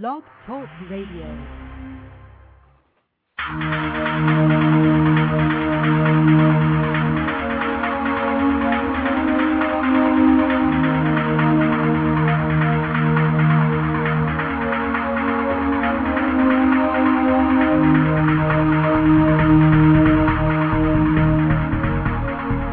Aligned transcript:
Blog 0.00 0.22
Talk 0.46 0.66
Radio. 0.88 1.26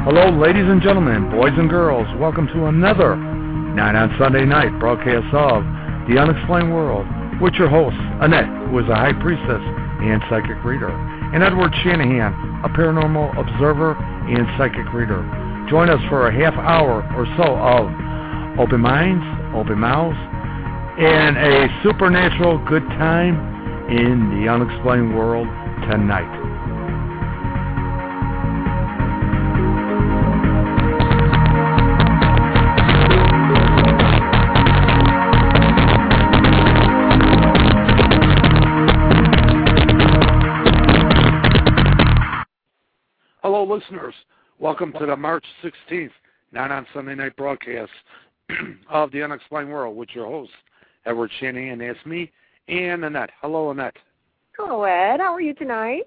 Hello, 0.06 0.30
ladies 0.40 0.64
and 0.64 0.82
gentlemen, 0.82 1.30
boys 1.30 1.52
and 1.58 1.70
girls. 1.70 2.08
Welcome 2.18 2.48
to 2.54 2.68
another 2.68 3.18
Not 3.18 3.96
on 3.96 4.16
Sunday 4.18 4.46
Night 4.46 4.80
broadcast 4.80 5.34
of 5.34 5.79
The 6.10 6.18
Unexplained 6.18 6.74
World 6.74 7.06
with 7.40 7.54
your 7.54 7.70
host, 7.70 7.96
Annette, 8.20 8.50
who 8.70 8.80
is 8.80 8.90
a 8.90 8.96
high 8.96 9.14
priestess 9.14 9.62
and 10.02 10.20
psychic 10.28 10.58
reader, 10.66 10.90
and 10.90 11.44
Edward 11.44 11.72
Shanahan, 11.84 12.34
a 12.66 12.70
paranormal 12.70 13.38
observer 13.38 13.94
and 13.94 14.48
psychic 14.58 14.92
reader. 14.92 15.22
Join 15.70 15.88
us 15.88 16.02
for 16.10 16.28
a 16.28 16.34
half 16.34 16.56
hour 16.58 17.06
or 17.14 17.30
so 17.38 17.54
of 17.54 17.94
open 18.58 18.82
minds, 18.82 19.24
open 19.54 19.78
mouths, 19.78 20.18
and 20.98 21.38
a 21.38 21.70
supernatural 21.84 22.58
good 22.66 22.90
time 22.98 23.38
in 23.94 24.42
the 24.42 24.50
unexplained 24.50 25.16
world 25.16 25.46
tonight. 25.92 26.49
Listeners. 43.80 44.16
Welcome 44.60 44.92
to 45.00 45.06
the 45.06 45.16
March 45.16 45.46
16th, 45.64 46.12
Not 46.52 46.70
on 46.70 46.86
Sunday 46.94 47.16
Night 47.16 47.34
broadcast 47.38 47.92
of 48.90 49.10
The 49.12 49.24
Unexplained 49.24 49.72
World 49.72 49.96
with 49.96 50.10
your 50.14 50.26
host, 50.26 50.52
Edward 51.06 51.32
Shanahan. 51.40 51.80
That's 51.80 52.06
me 52.06 52.30
and 52.68 53.06
Annette. 53.06 53.30
Hello, 53.42 53.72
Annette. 53.72 53.96
Hello, 54.58 54.84
Ed. 54.84 55.22
How 55.22 55.34
are 55.34 55.40
you 55.40 55.54
tonight? 55.54 56.02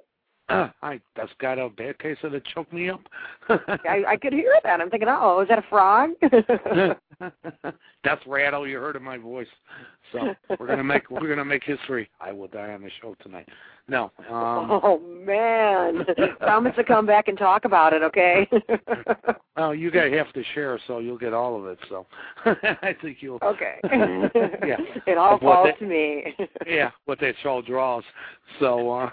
Uh, 0.50 0.68
I 0.82 1.00
just 1.16 1.38
got 1.38 1.58
a 1.58 1.70
bad 1.70 1.98
case 1.98 2.18
of 2.24 2.34
it 2.34 2.44
choked 2.54 2.74
me 2.74 2.90
up. 2.90 3.00
I, 3.48 4.04
I 4.06 4.16
could 4.16 4.34
hear 4.34 4.52
that. 4.64 4.82
I'm 4.82 4.90
thinking, 4.90 5.08
oh, 5.10 5.40
is 5.40 5.48
that 5.48 5.58
a 5.58 5.64
frog? 5.70 6.10
That's 8.04 8.26
rattle 8.26 8.68
you 8.68 8.76
heard 8.80 8.96
in 8.96 9.02
my 9.02 9.16
voice. 9.16 9.48
So 10.12 10.34
we're 10.58 10.66
gonna 10.66 10.84
make 10.84 11.10
we're 11.10 11.28
gonna 11.28 11.44
make 11.44 11.64
history. 11.64 12.10
I 12.20 12.32
will 12.32 12.48
die 12.48 12.74
on 12.74 12.82
the 12.82 12.90
show 13.00 13.16
tonight. 13.22 13.48
No. 13.88 14.04
Um, 14.30 14.70
oh 14.82 15.00
man! 15.00 16.04
Promise 16.40 16.74
to 16.76 16.84
come 16.84 17.06
back 17.06 17.28
and 17.28 17.36
talk 17.36 17.64
about 17.64 17.92
it, 17.92 18.02
okay? 18.02 18.48
well, 19.56 19.74
you 19.74 19.90
guys 19.90 20.12
have 20.12 20.32
to 20.34 20.42
share, 20.54 20.78
so 20.86 20.98
you'll 20.98 21.18
get 21.18 21.32
all 21.32 21.58
of 21.58 21.66
it. 21.66 21.78
So 21.88 22.06
I 22.44 22.94
think 23.02 23.18
you'll. 23.20 23.38
Okay. 23.42 23.78
yeah. 23.84 24.76
It 25.06 25.18
all 25.18 25.38
falls 25.38 25.68
that- 25.68 25.78
to 25.80 25.86
me. 25.86 26.34
Yeah, 26.66 26.90
what 27.06 27.18
that 27.20 27.34
show 27.42 27.60
draws. 27.62 28.04
So. 28.60 28.90
uh 28.90 29.10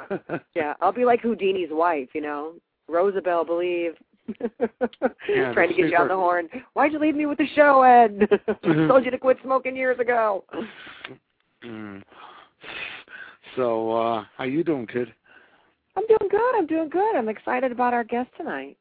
yeah, 0.55 0.73
I'll 0.81 0.91
be 0.91 1.05
like 1.05 1.21
Houdini's 1.21 1.71
wife, 1.71 2.09
you 2.13 2.21
know, 2.21 2.53
Rosabelle, 2.87 3.45
believe. 3.45 3.93
Yeah, 5.27 5.53
Trying 5.53 5.69
to 5.69 5.75
get 5.75 5.89
you 5.89 5.97
on 5.97 6.07
the 6.07 6.15
horn. 6.15 6.47
Why'd 6.73 6.91
you 6.93 6.99
leave 6.99 7.15
me 7.15 7.25
with 7.25 7.39
the 7.39 7.47
show, 7.55 7.81
Ed? 7.81 8.29
Mhm. 8.63 8.87
Told 8.87 9.03
you 9.05 9.11
to 9.11 9.17
quit 9.17 9.37
smoking 9.43 9.75
years 9.75 9.99
ago. 9.99 10.43
Mm. 11.65 12.03
So, 13.55 13.91
uh 13.91 14.25
how 14.37 14.43
you 14.45 14.63
doing, 14.63 14.87
kid? 14.87 15.13
I'm 15.95 16.05
doing 16.07 16.29
good. 16.29 16.55
I'm 16.55 16.67
doing 16.67 16.89
good. 16.89 17.15
I'm 17.15 17.29
excited 17.29 17.71
about 17.71 17.93
our 17.93 18.03
guest 18.03 18.29
tonight. 18.37 18.77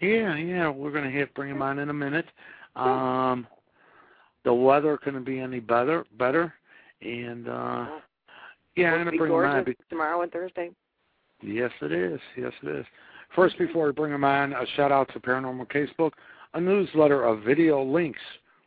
Yeah, 0.00 0.36
yeah, 0.36 0.68
we're 0.68 0.90
gonna 0.90 1.10
have 1.10 1.32
bring 1.34 1.50
him 1.50 1.62
on 1.62 1.78
in 1.78 1.88
a 1.88 1.94
minute. 1.94 2.26
Um, 2.74 3.46
the 4.44 4.52
weather 4.52 4.98
couldn't 4.98 5.24
be 5.24 5.38
any 5.38 5.60
better, 5.60 6.04
better, 6.18 6.52
and 7.00 7.48
uh 7.48 7.86
yeah, 8.76 8.92
I'm 8.92 9.04
gonna 9.04 9.16
bring 9.16 9.32
him 9.32 9.38
on. 9.38 9.74
tomorrow 9.88 10.22
and 10.22 10.32
Thursday. 10.32 10.70
Yes, 11.42 11.70
it 11.80 11.92
is. 11.92 12.20
Yes, 12.36 12.52
it 12.62 12.68
is. 12.68 12.86
First, 13.34 13.58
before 13.58 13.86
we 13.86 13.92
bring 13.92 14.12
him 14.12 14.24
on, 14.24 14.52
a 14.52 14.64
shout 14.76 14.92
out 14.92 15.10
to 15.12 15.20
Paranormal 15.20 15.66
Casebook, 15.70 16.12
a 16.54 16.60
newsletter 16.60 17.24
of 17.24 17.42
video 17.42 17.82
links, 17.82 18.20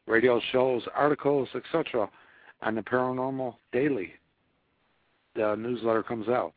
radio 0.08 0.42
shows, 0.52 0.84
articles, 0.96 1.48
etc. 1.56 2.10
on 2.62 2.76
the 2.76 2.82
Paranormal 2.82 3.56
Daily. 3.72 4.14
The 5.36 5.56
newsletter 5.56 6.04
comes 6.04 6.30
out, 6.30 6.54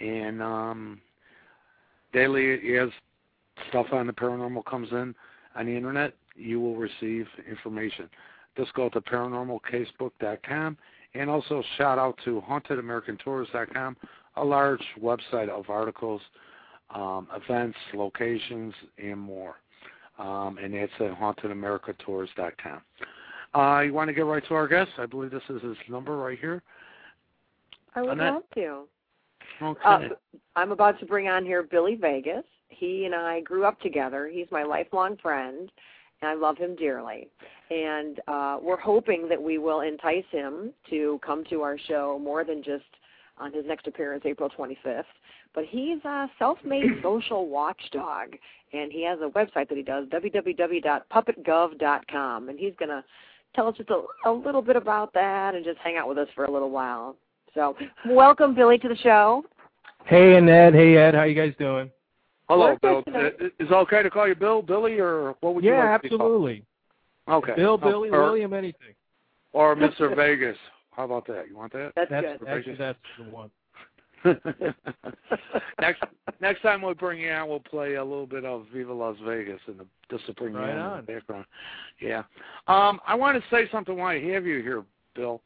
and 0.00 0.42
um, 0.42 1.00
daily 2.12 2.76
as 2.76 2.90
stuff 3.68 3.86
on 3.92 4.06
the 4.06 4.12
paranormal 4.12 4.64
comes 4.64 4.90
in 4.90 5.14
on 5.56 5.66
the 5.66 5.76
internet, 5.76 6.14
you 6.36 6.60
will 6.60 6.76
receive 6.76 7.26
information. 7.48 8.08
Just 8.56 8.74
go 8.74 8.88
to 8.90 9.00
paranormalcasebook.com, 9.00 10.76
and 11.14 11.30
also 11.30 11.62
shout 11.78 11.98
out 11.98 12.18
to 12.24 12.42
hauntedamericantours.com 12.48 13.96
a 14.36 14.44
large 14.44 14.82
website 15.00 15.48
of 15.48 15.68
articles, 15.68 16.20
um, 16.94 17.28
events, 17.34 17.76
locations, 17.94 18.74
and 19.02 19.18
more. 19.18 19.56
Um, 20.18 20.58
and 20.62 20.74
that's 20.74 20.92
at 21.00 21.18
hauntedamericantours.com. 21.18 22.80
Uh, 23.54 23.80
you 23.80 23.92
want 23.92 24.08
to 24.08 24.14
get 24.14 24.24
right 24.24 24.46
to 24.48 24.54
our 24.54 24.68
guest? 24.68 24.90
I 24.98 25.06
believe 25.06 25.30
this 25.30 25.42
is 25.48 25.62
his 25.62 25.76
number 25.88 26.16
right 26.16 26.38
here. 26.38 26.62
I 27.94 28.02
would 28.02 28.18
love 28.18 28.42
to. 28.54 28.84
Okay. 29.60 29.80
Uh, 29.84 30.00
I'm 30.56 30.72
about 30.72 30.98
to 31.00 31.06
bring 31.06 31.28
on 31.28 31.44
here 31.44 31.62
Billy 31.62 31.94
Vegas. 31.94 32.44
He 32.68 33.04
and 33.04 33.14
I 33.14 33.40
grew 33.40 33.64
up 33.64 33.80
together. 33.80 34.30
He's 34.32 34.46
my 34.50 34.62
lifelong 34.62 35.18
friend, 35.18 35.70
and 36.20 36.30
I 36.30 36.34
love 36.34 36.56
him 36.56 36.74
dearly. 36.76 37.28
And 37.70 38.20
uh, 38.28 38.58
we're 38.62 38.80
hoping 38.80 39.28
that 39.28 39.42
we 39.42 39.58
will 39.58 39.82
entice 39.82 40.24
him 40.30 40.72
to 40.90 41.20
come 41.24 41.44
to 41.50 41.62
our 41.62 41.78
show 41.78 42.18
more 42.22 42.44
than 42.44 42.62
just 42.62 42.84
on 43.38 43.52
his 43.52 43.64
next 43.66 43.86
appearance, 43.86 44.24
April 44.26 44.50
25th. 44.50 45.04
But 45.54 45.64
he's 45.68 46.02
a 46.04 46.28
self-made 46.38 46.86
social 47.02 47.46
watchdog, 47.48 48.36
and 48.72 48.90
he 48.90 49.04
has 49.04 49.18
a 49.20 49.28
website 49.28 49.68
that 49.68 49.76
he 49.76 49.82
does, 49.82 50.08
www.puppetgov.com, 50.08 52.48
and 52.48 52.58
he's 52.58 52.72
going 52.78 52.88
to 52.88 53.04
tell 53.54 53.68
us 53.68 53.76
just 53.76 53.90
a, 53.90 54.02
a 54.26 54.32
little 54.32 54.62
bit 54.62 54.76
about 54.76 55.12
that 55.12 55.54
and 55.54 55.62
just 55.64 55.78
hang 55.78 55.98
out 55.98 56.08
with 56.08 56.18
us 56.18 56.28
for 56.34 56.44
a 56.44 56.50
little 56.50 56.70
while. 56.70 57.16
So, 57.54 57.76
welcome, 58.08 58.54
Billy, 58.54 58.78
to 58.78 58.88
the 58.88 58.96
show. 58.96 59.44
Hey, 60.06 60.36
Annette. 60.36 60.74
Hey, 60.74 60.96
Ed. 60.96 61.14
How 61.14 61.24
you 61.24 61.34
guys 61.34 61.52
doing? 61.58 61.90
Hello, 62.48 62.76
Bill. 62.82 63.02
Uh, 63.14 63.26
Is 63.26 63.52
it 63.60 63.72
okay 63.72 64.02
to 64.02 64.10
call 64.10 64.26
you 64.26 64.34
Bill, 64.34 64.62
Billy, 64.62 64.98
or 64.98 65.36
what 65.40 65.54
would 65.54 65.64
you 65.64 65.70
yeah, 65.70 65.90
like 65.92 66.02
to 66.02 66.08
be 66.08 66.16
called? 66.16 66.20
absolutely. 66.22 66.64
Okay. 67.28 67.54
Bill, 67.56 67.74
Oh, 67.74 67.76
Billy, 67.76 68.08
or, 68.10 68.22
William, 68.22 68.52
anything. 68.52 68.94
Or 69.52 69.76
Mr. 69.76 70.14
Vegas. 70.16 70.56
How 70.92 71.04
about 71.04 71.26
that? 71.28 71.44
You 71.48 71.56
want 71.56 71.72
that? 71.72 71.92
That's, 71.94 72.10
That's 72.10 72.38
good. 72.40 72.48
actually 72.48 72.74
that's 72.76 72.98
the 73.18 73.24
one. 73.24 73.50
next 75.80 76.02
next 76.40 76.62
time 76.62 76.82
we 76.82 76.94
bring 76.94 77.20
you 77.20 77.30
on, 77.32 77.48
we'll 77.48 77.58
play 77.58 77.94
a 77.94 78.04
little 78.04 78.26
bit 78.26 78.44
of 78.44 78.66
Viva 78.72 78.92
Las 78.92 79.16
Vegas 79.24 79.58
and 79.66 79.80
the, 79.80 79.86
just 80.10 80.26
to 80.26 80.32
bring 80.34 80.54
Right 80.54 80.66
you 80.66 80.72
in 80.72 80.78
on. 80.78 80.96
the 80.98 81.12
background. 81.12 81.44
Yeah. 82.00 82.22
Um, 82.68 83.00
I 83.06 83.14
want 83.16 83.42
to 83.42 83.44
say 83.50 83.68
something 83.72 83.96
while 83.96 84.08
I 84.08 84.20
have 84.32 84.46
you 84.46 84.62
here, 84.62 84.84
Bill. 85.16 85.40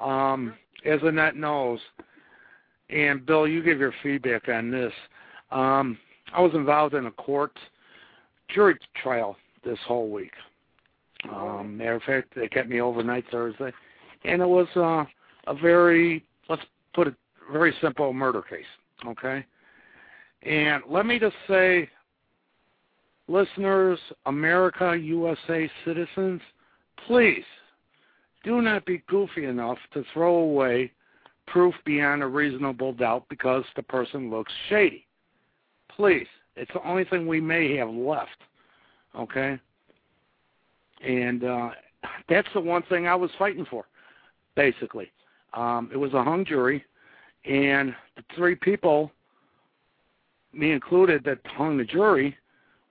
Um, 0.00 0.54
as 0.84 1.00
Annette 1.02 1.36
knows, 1.36 1.78
and 2.88 3.24
Bill, 3.24 3.46
you 3.46 3.62
give 3.62 3.78
your 3.78 3.94
feedback 4.02 4.48
on 4.48 4.70
this. 4.70 4.92
Um, 5.50 5.98
I 6.32 6.40
was 6.40 6.52
involved 6.54 6.94
in 6.94 7.06
a 7.06 7.10
court 7.12 7.52
jury 8.48 8.78
trial 9.02 9.36
this 9.64 9.78
whole 9.86 10.10
week. 10.10 10.32
Um, 11.30 11.76
matter 11.76 11.96
of 11.96 12.02
fact, 12.02 12.34
they 12.34 12.48
kept 12.48 12.68
me 12.68 12.80
overnight 12.80 13.24
Thursday, 13.30 13.72
and 14.24 14.40
it 14.40 14.48
was 14.48 14.66
uh, 14.74 15.04
a 15.50 15.54
very 15.54 16.24
let's 16.48 16.62
put 16.94 17.08
it 17.08 17.14
very 17.52 17.74
simple 17.80 18.12
murder 18.12 18.42
case. 18.42 18.64
Okay, 19.06 19.44
and 20.42 20.82
let 20.88 21.04
me 21.04 21.18
just 21.18 21.36
say, 21.46 21.88
listeners, 23.28 23.98
America, 24.24 24.96
USA 24.96 25.70
citizens, 25.84 26.40
please 27.06 27.44
do 28.44 28.62
not 28.62 28.84
be 28.86 29.02
goofy 29.08 29.44
enough 29.44 29.78
to 29.92 30.04
throw 30.12 30.36
away 30.36 30.92
proof 31.46 31.74
beyond 31.84 32.22
a 32.22 32.26
reasonable 32.26 32.92
doubt 32.92 33.24
because 33.28 33.64
the 33.76 33.82
person 33.82 34.30
looks 34.30 34.52
shady. 34.68 35.06
Please, 35.94 36.26
it's 36.56 36.70
the 36.72 36.88
only 36.88 37.04
thing 37.04 37.26
we 37.26 37.40
may 37.40 37.76
have 37.76 37.90
left. 37.90 38.30
Okay, 39.18 39.58
and 41.04 41.44
uh, 41.44 41.70
that's 42.28 42.48
the 42.54 42.60
one 42.60 42.82
thing 42.88 43.06
I 43.06 43.14
was 43.14 43.30
fighting 43.38 43.66
for, 43.68 43.86
basically. 44.54 45.10
Um, 45.54 45.90
it 45.92 45.96
was 45.96 46.14
a 46.14 46.22
hung 46.22 46.44
jury, 46.44 46.84
and 47.44 47.94
the 48.16 48.22
three 48.36 48.54
people, 48.54 49.10
me 50.52 50.70
included, 50.70 51.24
that 51.24 51.38
hung 51.44 51.76
the 51.76 51.84
jury, 51.84 52.36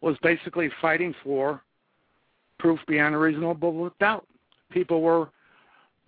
was 0.02 0.18
basically 0.22 0.70
fighting 0.82 1.16
for 1.24 1.62
proof 2.58 2.80
beyond 2.88 3.16
a 3.16 3.18
reasonable 3.18 3.92
doubt. 4.02 4.28
People 4.72 5.02
were 5.02 5.30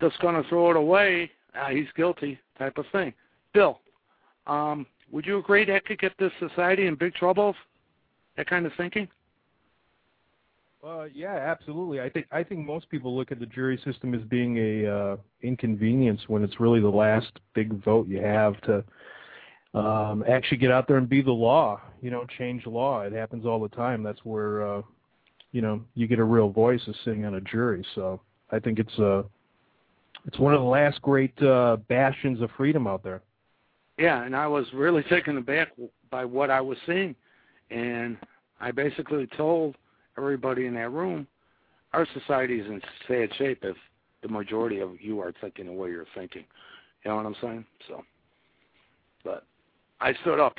just 0.02 0.20
going 0.20 0.40
to 0.40 0.48
throw 0.48 0.70
it 0.70 0.76
away 0.76 1.30
uh, 1.54 1.68
he's 1.68 1.86
guilty 1.96 2.38
type 2.58 2.78
of 2.78 2.86
thing. 2.92 3.12
Bill, 3.52 3.80
um, 4.46 4.86
would 5.10 5.26
you 5.26 5.38
agree 5.38 5.64
that 5.66 5.84
could 5.84 5.98
get 5.98 6.12
this 6.18 6.32
society 6.38 6.86
in 6.86 6.94
big 6.94 7.14
trouble? 7.14 7.54
That 8.36 8.46
kind 8.46 8.64
of 8.64 8.72
thinking? 8.76 9.08
Uh, 10.84 11.04
yeah, 11.14 11.34
absolutely. 11.34 12.00
I 12.00 12.08
think 12.08 12.26
I 12.32 12.42
think 12.42 12.66
most 12.66 12.88
people 12.88 13.16
look 13.16 13.30
at 13.30 13.38
the 13.38 13.46
jury 13.46 13.80
system 13.84 14.14
as 14.14 14.22
being 14.22 14.56
a 14.56 14.86
uh, 14.86 15.16
inconvenience 15.42 16.22
when 16.26 16.42
it's 16.42 16.58
really 16.58 16.80
the 16.80 16.88
last 16.88 17.30
big 17.54 17.84
vote 17.84 18.08
you 18.08 18.20
have 18.20 18.60
to 18.62 18.84
um, 19.78 20.24
actually 20.28 20.56
get 20.56 20.72
out 20.72 20.88
there 20.88 20.96
and 20.96 21.08
be 21.08 21.22
the 21.22 21.30
law. 21.30 21.80
You 22.00 22.10
know, 22.10 22.26
change 22.36 22.66
law. 22.66 23.02
It 23.02 23.12
happens 23.12 23.46
all 23.46 23.60
the 23.60 23.68
time. 23.68 24.02
That's 24.02 24.24
where 24.24 24.66
uh, 24.66 24.82
you 25.52 25.60
know 25.60 25.82
you 25.94 26.08
get 26.08 26.18
a 26.18 26.24
real 26.24 26.48
voice 26.48 26.82
is 26.88 26.96
sitting 27.04 27.26
on 27.26 27.34
a 27.34 27.40
jury. 27.42 27.86
So 27.94 28.20
I 28.50 28.58
think 28.58 28.80
it's 28.80 28.98
uh, 28.98 29.22
it's 30.26 30.38
one 30.38 30.54
of 30.54 30.60
the 30.60 30.66
last 30.66 31.00
great 31.02 31.40
uh, 31.42 31.76
bastions 31.88 32.40
of 32.40 32.50
freedom 32.56 32.86
out 32.86 33.02
there. 33.02 33.22
Yeah, 33.98 34.24
and 34.24 34.34
I 34.34 34.46
was 34.46 34.66
really 34.72 35.02
taken 35.04 35.36
aback 35.36 35.68
by 36.10 36.24
what 36.24 36.50
I 36.50 36.60
was 36.60 36.78
seeing, 36.86 37.14
and 37.70 38.16
I 38.60 38.70
basically 38.70 39.26
told 39.36 39.76
everybody 40.16 40.66
in 40.66 40.74
that 40.74 40.90
room, 40.90 41.26
our 41.92 42.06
society 42.18 42.60
is 42.60 42.66
in 42.66 42.80
sad 43.06 43.28
shape 43.36 43.60
if 43.62 43.76
the 44.22 44.28
majority 44.28 44.80
of 44.80 45.00
you 45.00 45.20
are 45.20 45.32
thinking 45.40 45.66
the 45.66 45.72
way 45.72 45.90
you're 45.90 46.06
thinking. 46.14 46.44
You 47.04 47.10
know 47.10 47.16
what 47.16 47.26
I'm 47.26 47.36
saying? 47.42 47.64
So, 47.88 48.04
but 49.24 49.44
I 50.00 50.14
stood 50.22 50.40
up 50.40 50.56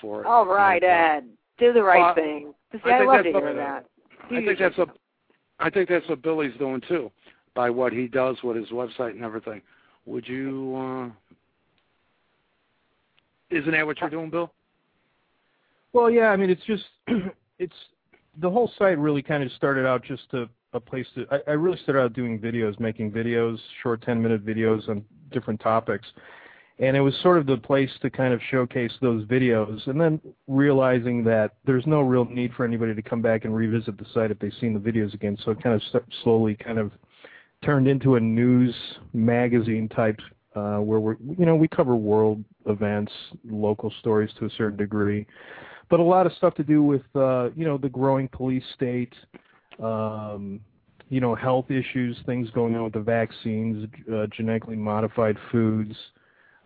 for 0.00 0.22
it. 0.22 0.26
All 0.26 0.46
right, 0.46 0.82
Ed, 0.82 1.24
do 1.58 1.72
the 1.72 1.82
right 1.82 2.00
well, 2.00 2.14
thing. 2.14 2.54
See, 2.72 2.90
I, 2.90 2.98
I 2.98 3.04
love 3.04 3.24
to 3.24 3.32
hear 3.32 3.54
that. 3.54 3.86
I 4.24 4.28
think 4.28 4.58
that's 4.58 4.78
a, 4.78 4.86
I 5.60 5.70
think 5.70 5.88
that's 5.88 6.08
what 6.08 6.22
Billy's 6.22 6.56
doing 6.58 6.82
too, 6.88 7.10
by 7.54 7.70
what 7.70 7.92
he 7.92 8.08
does 8.08 8.36
with 8.42 8.56
his 8.56 8.68
website 8.68 9.10
and 9.10 9.22
everything. 9.22 9.62
Would 10.06 10.28
you? 10.28 10.76
uh 10.76 11.10
Isn't 13.50 13.72
that 13.72 13.86
what 13.86 14.00
you're 14.00 14.10
doing, 14.10 14.30
Bill? 14.30 14.52
Well, 15.92 16.10
yeah. 16.10 16.28
I 16.28 16.36
mean, 16.36 16.50
it's 16.50 16.64
just 16.64 16.84
it's 17.58 17.74
the 18.40 18.50
whole 18.50 18.70
site 18.78 18.98
really 18.98 19.22
kind 19.22 19.42
of 19.42 19.52
started 19.52 19.86
out 19.86 20.02
just 20.04 20.24
a, 20.32 20.48
a 20.72 20.80
place 20.80 21.06
to. 21.14 21.26
I, 21.30 21.52
I 21.52 21.54
really 21.54 21.78
started 21.82 22.00
out 22.02 22.12
doing 22.12 22.38
videos, 22.38 22.78
making 22.80 23.12
videos, 23.12 23.58
short 23.82 24.02
ten 24.02 24.20
minute 24.20 24.44
videos 24.44 24.88
on 24.88 25.04
different 25.30 25.60
topics, 25.60 26.06
and 26.80 26.96
it 26.96 27.00
was 27.00 27.14
sort 27.22 27.38
of 27.38 27.46
the 27.46 27.56
place 27.56 27.90
to 28.02 28.10
kind 28.10 28.34
of 28.34 28.40
showcase 28.50 28.92
those 29.00 29.24
videos, 29.26 29.86
and 29.86 30.00
then 30.00 30.20
realizing 30.48 31.22
that 31.24 31.54
there's 31.64 31.86
no 31.86 32.00
real 32.00 32.24
need 32.24 32.52
for 32.54 32.64
anybody 32.64 32.94
to 32.94 33.02
come 33.02 33.22
back 33.22 33.44
and 33.44 33.54
revisit 33.54 33.96
the 33.96 34.06
site 34.12 34.30
if 34.30 34.38
they've 34.40 34.52
seen 34.60 34.74
the 34.74 34.80
videos 34.80 35.14
again. 35.14 35.38
So 35.44 35.52
it 35.52 35.62
kind 35.62 35.80
of 35.80 36.02
slowly 36.24 36.56
kind 36.56 36.78
of 36.78 36.90
turned 37.64 37.88
into 37.88 38.16
a 38.16 38.20
news 38.20 38.74
magazine 39.12 39.88
type 39.88 40.20
uh, 40.54 40.78
where 40.78 41.00
we're 41.00 41.16
you 41.38 41.46
know 41.46 41.56
we 41.56 41.68
cover 41.68 41.96
world 41.96 42.42
events, 42.66 43.12
local 43.48 43.92
stories 44.00 44.30
to 44.38 44.46
a 44.46 44.50
certain 44.50 44.76
degree 44.76 45.26
but 45.90 46.00
a 46.00 46.02
lot 46.02 46.26
of 46.26 46.32
stuff 46.34 46.54
to 46.54 46.64
do 46.64 46.82
with 46.82 47.02
uh, 47.14 47.50
you 47.54 47.64
know 47.64 47.78
the 47.78 47.88
growing 47.88 48.28
police 48.28 48.64
state, 48.74 49.12
um, 49.82 50.60
you 51.08 51.20
know 51.20 51.34
health 51.34 51.70
issues, 51.70 52.16
things 52.26 52.50
going 52.50 52.74
on 52.74 52.84
with 52.84 52.92
the 52.92 53.00
vaccines, 53.00 53.88
uh, 54.12 54.26
genetically 54.36 54.76
modified 54.76 55.36
foods, 55.52 55.94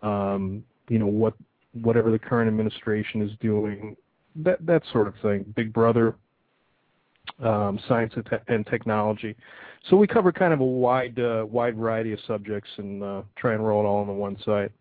um, 0.01 0.63
you 0.87 0.99
know 0.99 1.07
what 1.07 1.33
whatever 1.81 2.11
the 2.11 2.19
current 2.19 2.47
administration 2.47 3.21
is 3.21 3.31
doing, 3.41 3.95
that 4.35 4.65
that 4.65 4.83
sort 4.91 5.07
of 5.07 5.13
thing. 5.21 5.45
Big 5.55 5.73
Brother, 5.73 6.15
um, 7.43 7.79
science 7.87 8.13
and, 8.15 8.25
te- 8.25 8.53
and, 8.53 8.65
technology. 8.67 9.35
So 9.89 9.97
we 9.97 10.07
cover 10.07 10.31
kind 10.31 10.53
of 10.53 10.59
a 10.59 10.65
wide 10.65 11.19
uh, 11.19 11.45
wide 11.49 11.75
variety 11.75 12.13
of 12.13 12.19
subjects 12.27 12.69
and 12.77 13.03
uh, 13.03 13.21
try 13.37 13.53
and 13.53 13.65
roll 13.65 13.83
it 13.83 13.87
all 13.87 13.99
on 13.99 14.07
the 14.07 14.13
one 14.13 14.37
site 14.45 14.71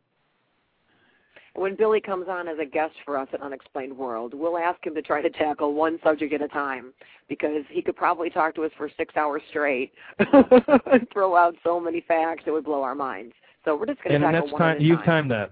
when 1.59 1.75
Billy 1.75 2.01
comes 2.01 2.27
on 2.29 2.49
as 2.49 2.59
a 2.61 2.65
guest 2.65 2.95
for 3.05 3.19
us 3.19 3.29
at 3.33 3.43
Unexplained 3.43 3.97
World, 3.97 4.33
we'll 4.35 4.59
ask 4.59 4.85
him 4.87 4.95
to 4.95 5.03
try 5.03 5.21
to 5.21 5.31
tackle 5.31 5.75
one 5.75 5.99
subject 6.03 6.33
at 6.33 6.43
a 6.43 6.49
time 6.49 6.93
because 7.29 7.65
he 7.71 7.83
could 7.83 7.97
probably 7.97 8.31
talk 8.31 8.55
to 8.55 8.65
us 8.65 8.71
for 8.77 8.91
six 8.97 9.17
hours 9.17 9.43
straight 9.51 9.93
and 10.19 11.07
throw 11.13 11.37
out 11.37 11.55
so 11.65 11.81
many 11.81 12.01
facts 12.07 12.45
it 12.47 12.51
would 12.51 12.65
blow 12.65 12.83
our 12.83 12.95
minds. 12.95 13.35
So 13.65 13.77
we're 13.77 13.87
just 13.87 14.03
going 14.03 14.21
to 14.21 14.27
tackle 14.27 14.51
one 14.51 14.61
time, 14.61 14.77
at 14.77 14.83
a 14.83 14.85
you've 14.85 15.05
timed 15.05 15.31
that. 15.31 15.51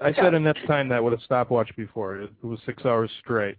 I 0.00 0.12
said 0.14 0.34
in 0.34 0.44
that 0.44 0.56
time 0.66 0.88
that 0.88 1.02
with 1.02 1.14
a 1.14 1.20
stopwatch 1.24 1.74
before. 1.76 2.20
It 2.20 2.30
was 2.42 2.60
six 2.64 2.84
hours 2.84 3.10
straight. 3.20 3.56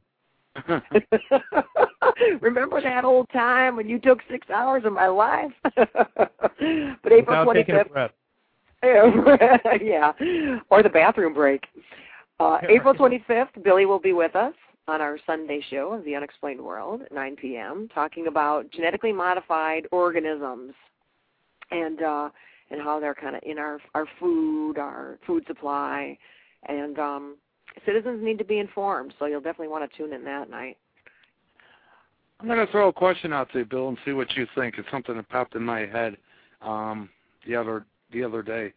Remember 2.41 2.81
that 2.81 3.05
old 3.05 3.29
time 3.31 3.75
when 3.75 3.87
you 3.87 3.99
took 3.99 4.19
six 4.29 4.49
hours 4.49 4.83
of 4.85 4.93
my 4.93 5.07
life? 5.07 5.51
but 5.63 7.11
April 7.11 7.43
twenty 7.43 7.63
fifth. 7.63 8.11
yeah, 8.83 10.13
or 10.69 10.81
the 10.81 10.89
bathroom 10.89 11.33
break. 11.33 11.65
Uh, 12.39 12.59
April 12.69 12.93
25th, 12.93 13.61
Billy 13.63 13.85
will 13.85 13.99
be 13.99 14.13
with 14.13 14.33
us 14.35 14.53
on 14.87 15.01
our 15.01 15.17
Sunday 15.27 15.61
show 15.69 15.93
of 15.93 16.05
The 16.05 16.15
Unexplained 16.15 16.61
World 16.61 17.01
at 17.01 17.11
9 17.11 17.35
p.m. 17.35 17.89
talking 17.93 18.27
about 18.27 18.71
genetically 18.71 19.11
modified 19.11 19.85
organisms 19.91 20.73
and 21.71 22.01
uh, 22.01 22.29
and 22.71 22.81
how 22.81 22.99
they're 22.99 23.15
kind 23.15 23.35
of 23.35 23.41
in 23.45 23.57
our 23.57 23.79
our 23.93 24.07
food, 24.19 24.77
our 24.77 25.19
food 25.27 25.43
supply, 25.47 26.17
and 26.67 26.97
um, 26.97 27.35
citizens 27.85 28.23
need 28.23 28.37
to 28.37 28.45
be 28.45 28.59
informed. 28.59 29.13
So 29.19 29.25
you'll 29.25 29.41
definitely 29.41 29.67
want 29.69 29.89
to 29.89 29.97
tune 29.97 30.13
in 30.13 30.23
that 30.25 30.49
night. 30.49 30.77
I'm 32.39 32.47
going 32.47 32.65
to 32.65 32.71
throw 32.71 32.87
a 32.87 32.93
question 32.93 33.33
out 33.33 33.51
to 33.51 33.59
you, 33.59 33.65
Bill, 33.65 33.89
and 33.89 33.97
see 34.05 34.13
what 34.13 34.31
you 34.35 34.47
think. 34.55 34.75
It's 34.77 34.89
something 34.91 35.15
that 35.15 35.27
popped 35.27 35.55
in 35.55 35.63
my 35.63 35.81
head 35.81 36.15
um, 36.61 37.09
the 37.45 37.55
other 37.55 37.85
the 38.11 38.23
other 38.23 38.41
day. 38.41 38.73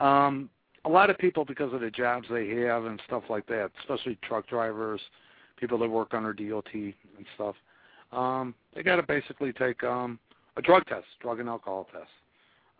Um, 0.00 0.48
a 0.84 0.88
lot 0.88 1.10
of 1.10 1.18
people, 1.18 1.44
because 1.44 1.72
of 1.72 1.80
the 1.80 1.90
jobs 1.90 2.26
they 2.30 2.48
have 2.48 2.86
and 2.86 3.00
stuff 3.06 3.24
like 3.28 3.46
that, 3.46 3.70
especially 3.80 4.18
truck 4.22 4.48
drivers, 4.48 5.00
people 5.56 5.78
that 5.78 5.88
work 5.88 6.12
under 6.12 6.32
DOT 6.32 6.72
and 6.74 6.94
stuff, 7.34 7.54
um, 8.10 8.54
they 8.74 8.82
got 8.82 8.96
to 8.96 9.02
basically 9.02 9.52
take 9.52 9.84
um, 9.84 10.18
a 10.56 10.62
drug 10.62 10.84
test, 10.86 11.06
drug 11.20 11.38
and 11.38 11.48
alcohol 11.48 11.86
test, 11.92 12.10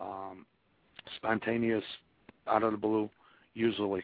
um, 0.00 0.44
spontaneous, 1.16 1.84
out 2.48 2.62
of 2.62 2.72
the 2.72 2.78
blue, 2.78 3.08
usually. 3.54 4.02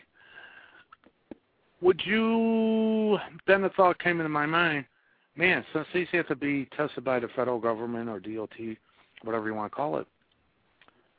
Would 1.80 2.02
you? 2.04 3.18
Then 3.46 3.62
the 3.62 3.70
thought 3.70 3.98
came 3.98 4.20
into 4.20 4.28
my 4.28 4.46
mind, 4.46 4.84
man, 5.36 5.64
since 5.72 5.86
these 5.94 6.08
have 6.12 6.28
to 6.28 6.36
be 6.36 6.66
tested 6.76 7.04
by 7.04 7.20
the 7.20 7.28
federal 7.28 7.60
government 7.60 8.08
or 8.08 8.18
DOT, 8.18 8.76
whatever 9.22 9.46
you 9.46 9.54
want 9.54 9.70
to 9.70 9.76
call 9.76 9.98
it, 9.98 10.06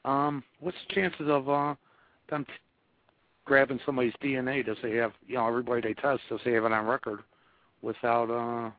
um, 0.06 0.44
what's 0.60 0.78
the 0.88 0.96
chances 0.96 1.28
of 1.28 1.50
uh, 1.50 1.76
them 2.30 2.46
t- 2.46 2.52
grabbing 3.46 3.80
somebody's 3.86 4.14
DNA? 4.22 4.66
Does 4.66 4.78
they 4.84 4.96
have, 4.96 5.14
you 5.28 5.36
know, 5.36 5.48
everybody 5.48 5.82
they 5.82 5.94
test, 5.94 6.22
does 6.30 6.40
they 6.44 6.52
have 6.54 6.66
it 6.66 6.72
on 6.72 6.86
record 6.86 7.20
without 7.82 8.30
uh, 8.30 8.72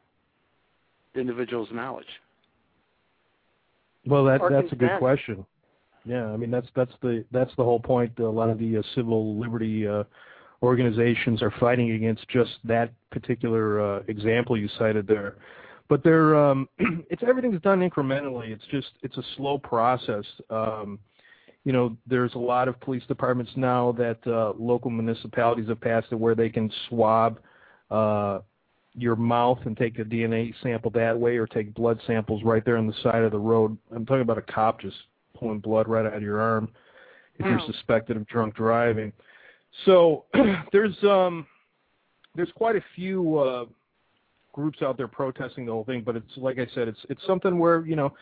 the 1.14 1.20
individual's 1.20 1.68
knowledge? 1.72 2.06
Well, 4.06 4.24
that 4.24 4.40
that's 4.50 4.72
a 4.72 4.76
good 4.76 4.98
question. 4.98 5.44
Yeah, 6.06 6.26
I 6.26 6.36
mean 6.36 6.50
that's 6.50 6.68
that's 6.74 6.92
the 7.02 7.24
that's 7.30 7.54
the 7.56 7.64
whole 7.64 7.80
point. 7.80 8.18
A 8.18 8.28
lot 8.28 8.48
of 8.48 8.58
the 8.58 8.78
uh, 8.78 8.82
civil 8.94 9.38
liberty 9.38 9.86
uh, 9.86 10.04
organizations 10.62 11.42
are 11.42 11.52
fighting 11.58 11.92
against 11.92 12.28
just 12.28 12.50
that 12.64 12.92
particular 13.10 13.80
uh, 13.80 14.02
example 14.08 14.56
you 14.56 14.68
cited 14.78 15.06
there 15.06 15.36
but 15.90 16.04
they're 16.04 16.36
um, 16.36 16.68
it's 17.10 17.22
everything's 17.26 17.60
done 17.60 17.80
incrementally. 17.80 18.50
It's 18.50 18.64
just 18.70 18.92
it's 19.02 19.18
a 19.18 19.22
slow 19.36 19.58
process. 19.58 20.24
Um, 20.48 20.98
you 21.64 21.72
know, 21.72 21.94
there's 22.06 22.32
a 22.34 22.38
lot 22.38 22.68
of 22.68 22.80
police 22.80 23.02
departments 23.06 23.50
now 23.56 23.92
that 23.98 24.18
uh, 24.26 24.54
local 24.58 24.90
municipalities 24.90 25.68
have 25.68 25.80
passed 25.80 26.06
it 26.10 26.14
where 26.14 26.34
they 26.34 26.48
can 26.48 26.72
swab 26.88 27.38
uh, 27.90 28.38
your 28.94 29.16
mouth 29.16 29.58
and 29.66 29.76
take 29.76 29.98
a 29.98 30.04
DNA 30.04 30.54
sample 30.62 30.90
that 30.92 31.18
way, 31.18 31.36
or 31.36 31.46
take 31.46 31.74
blood 31.74 32.00
samples 32.06 32.42
right 32.44 32.64
there 32.64 32.78
on 32.78 32.86
the 32.86 32.94
side 33.02 33.22
of 33.22 33.32
the 33.32 33.38
road. 33.38 33.76
I'm 33.94 34.06
talking 34.06 34.22
about 34.22 34.38
a 34.38 34.42
cop 34.42 34.80
just 34.80 34.96
pulling 35.36 35.58
blood 35.58 35.88
right 35.88 36.06
out 36.06 36.14
of 36.14 36.22
your 36.22 36.40
arm 36.40 36.70
if 37.38 37.46
you're 37.46 37.60
suspected 37.66 38.16
of 38.16 38.26
drunk 38.28 38.54
driving. 38.54 39.12
So 39.84 40.24
there's 40.72 40.96
um, 41.04 41.46
there's 42.34 42.52
quite 42.54 42.76
a 42.76 42.84
few. 42.94 43.38
Uh, 43.38 43.64
groups 44.52 44.82
out 44.82 44.96
there 44.96 45.08
protesting 45.08 45.66
the 45.66 45.72
whole 45.72 45.84
thing, 45.84 46.02
but 46.04 46.16
it's 46.16 46.36
like 46.36 46.58
I 46.58 46.66
said, 46.74 46.88
it's 46.88 46.98
it's 47.08 47.24
something 47.26 47.58
where 47.58 47.84
you 47.86 47.96
know 47.96 48.12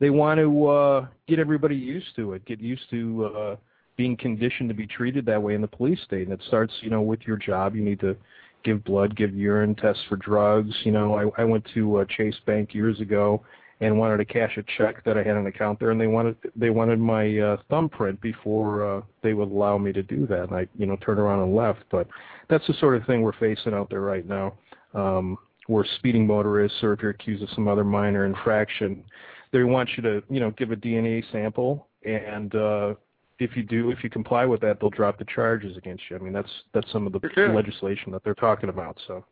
they 0.00 0.10
want 0.10 0.38
to 0.38 0.66
uh, 0.68 1.06
get 1.26 1.38
everybody 1.38 1.76
used 1.76 2.14
to 2.16 2.34
it, 2.34 2.44
get 2.44 2.60
used 2.60 2.88
to 2.90 3.24
uh, 3.24 3.56
being 3.96 4.16
conditioned 4.16 4.68
to 4.68 4.74
be 4.74 4.86
treated 4.86 5.26
that 5.26 5.42
way 5.42 5.54
in 5.54 5.60
the 5.60 5.68
police 5.68 6.00
state, 6.04 6.28
and 6.28 6.32
it 6.32 6.42
starts 6.46 6.72
you 6.80 6.90
know 6.90 7.02
with 7.02 7.20
your 7.26 7.36
job. 7.36 7.74
You 7.74 7.82
need 7.82 8.00
to 8.00 8.16
give 8.64 8.84
blood, 8.84 9.16
give 9.16 9.34
urine 9.34 9.74
tests 9.74 10.02
for 10.08 10.16
drugs. 10.16 10.74
You 10.84 10.92
know, 10.92 11.14
I, 11.14 11.42
I 11.42 11.44
went 11.44 11.66
to 11.74 11.98
uh, 11.98 12.04
Chase 12.16 12.36
Bank 12.46 12.74
years 12.74 13.00
ago 13.00 13.42
and 13.80 13.98
wanted 13.98 14.16
to 14.18 14.24
cash 14.24 14.56
a 14.56 14.64
check 14.76 15.04
that 15.04 15.16
I 15.16 15.22
had 15.22 15.36
an 15.36 15.46
account 15.46 15.78
there, 15.78 15.90
and 15.90 16.00
they 16.00 16.06
wanted 16.06 16.36
they 16.56 16.70
wanted 16.70 16.98
my 16.98 17.38
uh, 17.38 17.56
thumbprint 17.70 18.20
before 18.20 18.98
uh, 18.98 19.02
they 19.22 19.34
would 19.34 19.50
allow 19.50 19.78
me 19.78 19.92
to 19.92 20.02
do 20.02 20.26
that. 20.26 20.44
And 20.44 20.54
I, 20.54 20.66
you 20.76 20.86
know, 20.86 20.96
turned 20.96 21.20
around 21.20 21.42
and 21.42 21.54
left. 21.54 21.84
But 21.90 22.08
that's 22.48 22.66
the 22.66 22.74
sort 22.74 22.96
of 22.96 23.06
thing 23.06 23.22
we're 23.22 23.32
facing 23.38 23.74
out 23.74 23.90
there 23.90 24.00
right 24.00 24.26
now. 24.26 24.54
Um, 24.94 25.38
or 25.68 25.84
speeding 25.96 26.26
motorists 26.26 26.82
or 26.82 26.94
if 26.94 27.02
you're 27.02 27.10
accused 27.10 27.42
of 27.42 27.50
some 27.54 27.68
other 27.68 27.84
minor 27.84 28.24
infraction, 28.24 29.04
they 29.52 29.62
want 29.64 29.90
you 29.98 30.02
to, 30.02 30.22
you 30.30 30.40
know, 30.40 30.50
give 30.52 30.72
a 30.72 30.76
DNA 30.76 31.22
sample 31.30 31.88
and 32.04 32.54
uh, 32.54 32.94
if 33.38 33.56
you 33.56 33.62
do, 33.62 33.90
if 33.90 34.02
you 34.02 34.10
comply 34.10 34.44
with 34.44 34.60
that, 34.62 34.80
they'll 34.80 34.90
drop 34.90 35.18
the 35.18 35.24
charges 35.26 35.76
against 35.76 36.02
you. 36.10 36.16
I 36.16 36.18
mean, 36.18 36.32
that's 36.32 36.50
that's 36.72 36.90
some 36.92 37.06
of 37.06 37.12
the 37.12 37.20
Sure. 37.34 37.54
legislation 37.54 38.12
that 38.12 38.24
they're 38.24 38.34
talking 38.34 38.68
about. 38.68 38.98
So, 39.06 39.24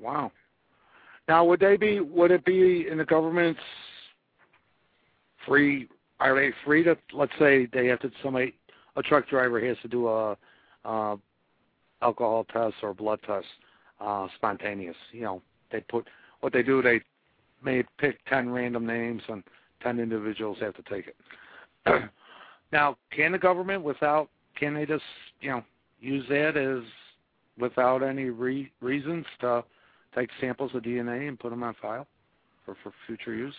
Wow. 0.00 0.32
Now, 1.28 1.44
would 1.44 1.60
they 1.60 1.76
be? 1.76 2.00
Would 2.00 2.32
it 2.32 2.44
be 2.44 2.88
in 2.88 2.98
the 2.98 3.04
government's 3.04 3.60
free? 5.46 5.88
Are 6.20 6.34
they 6.34 6.52
free 6.64 6.84
to? 6.84 6.96
Let's 7.12 7.32
say 7.38 7.66
they 7.72 7.86
have 7.86 8.00
to. 8.00 8.10
Somebody, 8.22 8.54
a 8.96 9.02
truck 9.02 9.28
driver 9.28 9.60
has 9.66 9.76
to 9.82 9.88
do 9.88 10.08
a, 10.08 10.36
uh 10.84 11.16
alcohol 12.02 12.44
test 12.52 12.74
or 12.82 12.92
blood 12.92 13.20
test, 13.26 13.46
uh, 14.00 14.26
spontaneous. 14.36 14.96
You 15.12 15.22
know, 15.22 15.42
they 15.70 15.80
put 15.80 16.08
what 16.40 16.52
they 16.52 16.62
do. 16.62 16.82
They 16.82 17.00
may 17.64 17.84
pick 17.98 18.18
ten 18.26 18.50
random 18.50 18.86
names 18.86 19.22
and 19.28 19.42
ten 19.82 19.98
individuals 19.98 20.58
have 20.60 20.74
to 20.74 20.82
take 20.82 21.06
it. 21.06 22.10
now, 22.72 22.96
can 23.10 23.32
the 23.32 23.38
government, 23.38 23.82
without, 23.82 24.28
can 24.58 24.74
they 24.74 24.86
just, 24.86 25.04
you 25.40 25.50
know, 25.50 25.64
use 26.00 26.24
that 26.28 26.56
as 26.56 26.82
without 27.58 28.02
any 28.02 28.24
re- 28.24 28.70
reasons 28.80 29.24
to 29.40 29.64
take 30.14 30.30
samples 30.40 30.72
of 30.74 30.82
DNA 30.82 31.28
and 31.28 31.38
put 31.38 31.50
them 31.50 31.62
on 31.62 31.74
file 31.80 32.06
for 32.64 32.76
for 32.82 32.92
future 33.06 33.34
use? 33.34 33.54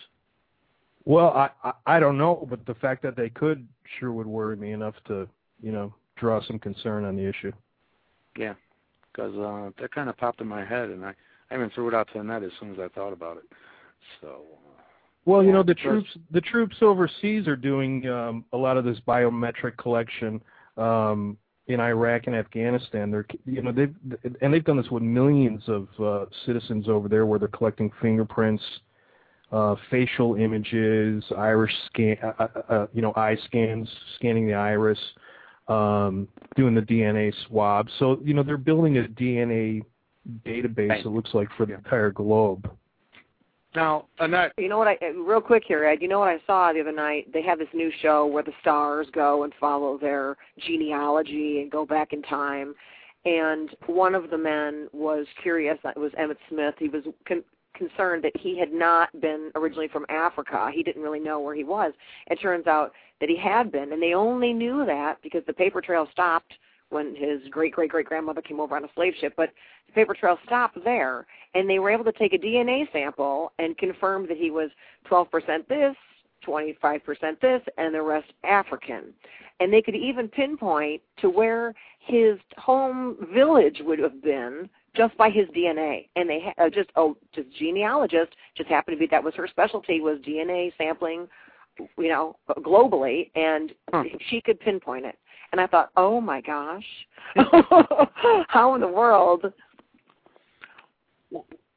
Well, 1.04 1.28
I, 1.28 1.50
I 1.62 1.72
I 1.86 2.00
don't 2.00 2.18
know, 2.18 2.46
but 2.48 2.64
the 2.66 2.74
fact 2.74 3.02
that 3.02 3.16
they 3.16 3.30
could 3.30 3.66
sure 3.98 4.12
would 4.12 4.26
worry 4.26 4.56
me 4.56 4.72
enough 4.72 4.94
to 5.06 5.28
you 5.62 5.72
know 5.72 5.92
draw 6.16 6.42
some 6.42 6.58
concern 6.58 7.04
on 7.04 7.16
the 7.16 7.26
issue. 7.26 7.52
Yeah, 8.36 8.54
because 9.12 9.34
uh, 9.36 9.70
that 9.80 9.92
kind 9.94 10.08
of 10.08 10.16
popped 10.16 10.40
in 10.40 10.48
my 10.48 10.64
head, 10.64 10.90
and 10.90 11.04
I 11.04 11.14
I 11.50 11.54
even 11.54 11.70
threw 11.70 11.88
it 11.88 11.94
out 11.94 12.08
to 12.12 12.18
the 12.18 12.24
net 12.24 12.42
as 12.42 12.50
soon 12.60 12.72
as 12.72 12.78
I 12.78 12.88
thought 12.88 13.12
about 13.12 13.36
it. 13.36 13.44
So. 14.20 14.28
uh, 14.28 14.82
Well, 15.26 15.42
you 15.42 15.52
know, 15.52 15.62
the 15.62 15.74
troops 15.74 16.10
the 16.30 16.40
troops 16.40 16.76
overseas 16.82 17.46
are 17.48 17.56
doing 17.56 18.06
um, 18.08 18.44
a 18.52 18.56
lot 18.56 18.76
of 18.76 18.84
this 18.84 18.98
biometric 19.06 19.76
collection 19.78 20.42
um, 20.76 21.38
in 21.66 21.80
Iraq 21.80 22.26
and 22.26 22.36
Afghanistan. 22.36 23.10
They're 23.10 23.26
you 23.46 23.62
know 23.62 23.72
they've 23.72 23.94
and 24.42 24.52
they've 24.52 24.64
done 24.64 24.76
this 24.76 24.90
with 24.90 25.02
millions 25.02 25.62
of 25.66 25.88
uh, 25.98 26.26
citizens 26.44 26.88
over 26.88 27.08
there, 27.08 27.24
where 27.24 27.38
they're 27.38 27.48
collecting 27.48 27.90
fingerprints, 28.02 28.62
uh, 28.62 28.80
facial 29.90 30.34
images, 30.36 31.24
iris 31.36 31.72
scan, 31.86 32.16
uh, 32.22 32.32
uh, 32.38 32.72
uh, 32.72 32.86
you 32.92 33.02
know, 33.02 33.12
eye 33.16 33.36
scans, 33.46 33.88
scanning 34.16 34.46
the 34.46 34.54
iris, 34.54 34.98
um, 35.68 36.28
doing 36.56 36.74
the 36.74 36.80
DNA 36.82 37.32
swab. 37.46 37.88
So 37.98 38.20
you 38.22 38.34
know 38.34 38.42
they're 38.42 38.56
building 38.56 38.98
a 38.98 39.02
DNA 39.02 39.82
database. 40.44 40.88
Right. 40.88 41.06
It 41.06 41.08
looks 41.08 41.30
like 41.34 41.48
for 41.56 41.66
the 41.66 41.74
entire 41.74 42.10
globe. 42.10 42.70
Now, 43.74 44.06
Annette, 44.20 44.52
You 44.56 44.68
know 44.68 44.78
what 44.78 44.86
I 44.86 44.96
uh, 45.02 45.10
real 45.14 45.40
quick 45.40 45.64
here, 45.66 45.84
Ed. 45.84 46.00
You 46.00 46.08
know 46.08 46.20
what 46.20 46.28
I 46.28 46.38
saw 46.46 46.72
the 46.72 46.80
other 46.80 46.92
night? 46.92 47.32
They 47.32 47.42
have 47.42 47.58
this 47.58 47.68
new 47.74 47.90
show 48.02 48.24
where 48.24 48.42
the 48.42 48.52
stars 48.60 49.08
go 49.12 49.42
and 49.42 49.52
follow 49.58 49.98
their 49.98 50.36
genealogy 50.64 51.60
and 51.60 51.70
go 51.70 51.84
back 51.84 52.12
in 52.12 52.22
time. 52.22 52.74
And 53.24 53.70
one 53.86 54.14
of 54.14 54.30
the 54.30 54.38
men 54.38 54.88
was 54.92 55.26
curious. 55.42 55.78
It 55.84 55.98
was 55.98 56.12
Emmitt 56.12 56.36
Smith. 56.48 56.74
He 56.78 56.88
was 56.88 57.02
con- 57.26 57.42
concerned 57.74 58.24
that 58.24 58.36
he 58.36 58.58
had 58.58 58.72
not 58.72 59.08
been 59.20 59.50
originally 59.54 59.88
from 59.88 60.06
Africa. 60.08 60.70
He 60.72 60.82
didn't 60.82 61.02
really 61.02 61.20
know 61.20 61.40
where 61.40 61.54
he 61.54 61.64
was. 61.64 61.92
It 62.30 62.36
turns 62.36 62.66
out 62.66 62.92
that 63.20 63.28
he 63.28 63.36
had 63.36 63.70
been, 63.70 63.92
and 63.92 64.02
they 64.02 64.14
only 64.14 64.52
knew 64.52 64.84
that 64.86 65.18
because 65.22 65.42
the 65.46 65.52
paper 65.52 65.80
trail 65.80 66.08
stopped 66.12 66.54
when 66.90 67.14
his 67.16 67.40
great 67.50 67.72
great 67.72 67.90
great 67.90 68.06
grandmother 68.06 68.42
came 68.42 68.60
over 68.60 68.76
on 68.76 68.84
a 68.84 68.88
slave 68.94 69.14
ship. 69.20 69.34
But 69.36 69.50
the 69.86 69.92
paper 69.92 70.14
trail 70.14 70.38
stopped 70.46 70.78
there, 70.84 71.26
and 71.54 71.68
they 71.68 71.78
were 71.78 71.90
able 71.90 72.04
to 72.04 72.12
take 72.12 72.32
a 72.32 72.38
DNA 72.38 72.90
sample 72.92 73.52
and 73.58 73.76
confirm 73.78 74.26
that 74.28 74.36
he 74.36 74.50
was 74.50 74.70
12% 75.10 75.66
this, 75.68 75.96
25% 76.46 77.40
this, 77.40 77.62
and 77.78 77.94
the 77.94 78.02
rest 78.02 78.32
African. 78.44 79.12
And 79.60 79.72
they 79.72 79.82
could 79.82 79.94
even 79.94 80.28
pinpoint 80.28 81.00
to 81.20 81.30
where 81.30 81.74
his 82.00 82.38
home 82.56 83.16
village 83.32 83.80
would 83.84 83.98
have 83.98 84.22
been 84.22 84.68
just 84.94 85.16
by 85.16 85.30
his 85.30 85.46
DNA. 85.48 86.08
And 86.16 86.28
they 86.28 86.40
ha- 86.40 86.64
uh, 86.64 86.70
just 86.70 86.90
oh, 86.96 87.16
just 87.34 87.48
genealogist 87.58 88.32
just 88.56 88.68
happened 88.68 88.96
to 88.96 88.98
be 88.98 89.06
that 89.10 89.22
was 89.22 89.34
her 89.34 89.48
specialty 89.48 90.00
was 90.00 90.18
DNA 90.20 90.72
sampling, 90.78 91.28
you 91.98 92.08
know, 92.08 92.36
globally, 92.58 93.30
and 93.34 93.72
Huh. 93.92 94.04
she 94.28 94.40
could 94.40 94.60
pinpoint 94.60 95.04
it. 95.06 95.18
And 95.52 95.60
I 95.60 95.66
thought, 95.66 95.90
oh 95.96 96.20
my 96.20 96.40
gosh, 96.40 96.84
how 98.48 98.74
in 98.74 98.80
the 98.80 98.88
world? 98.88 99.44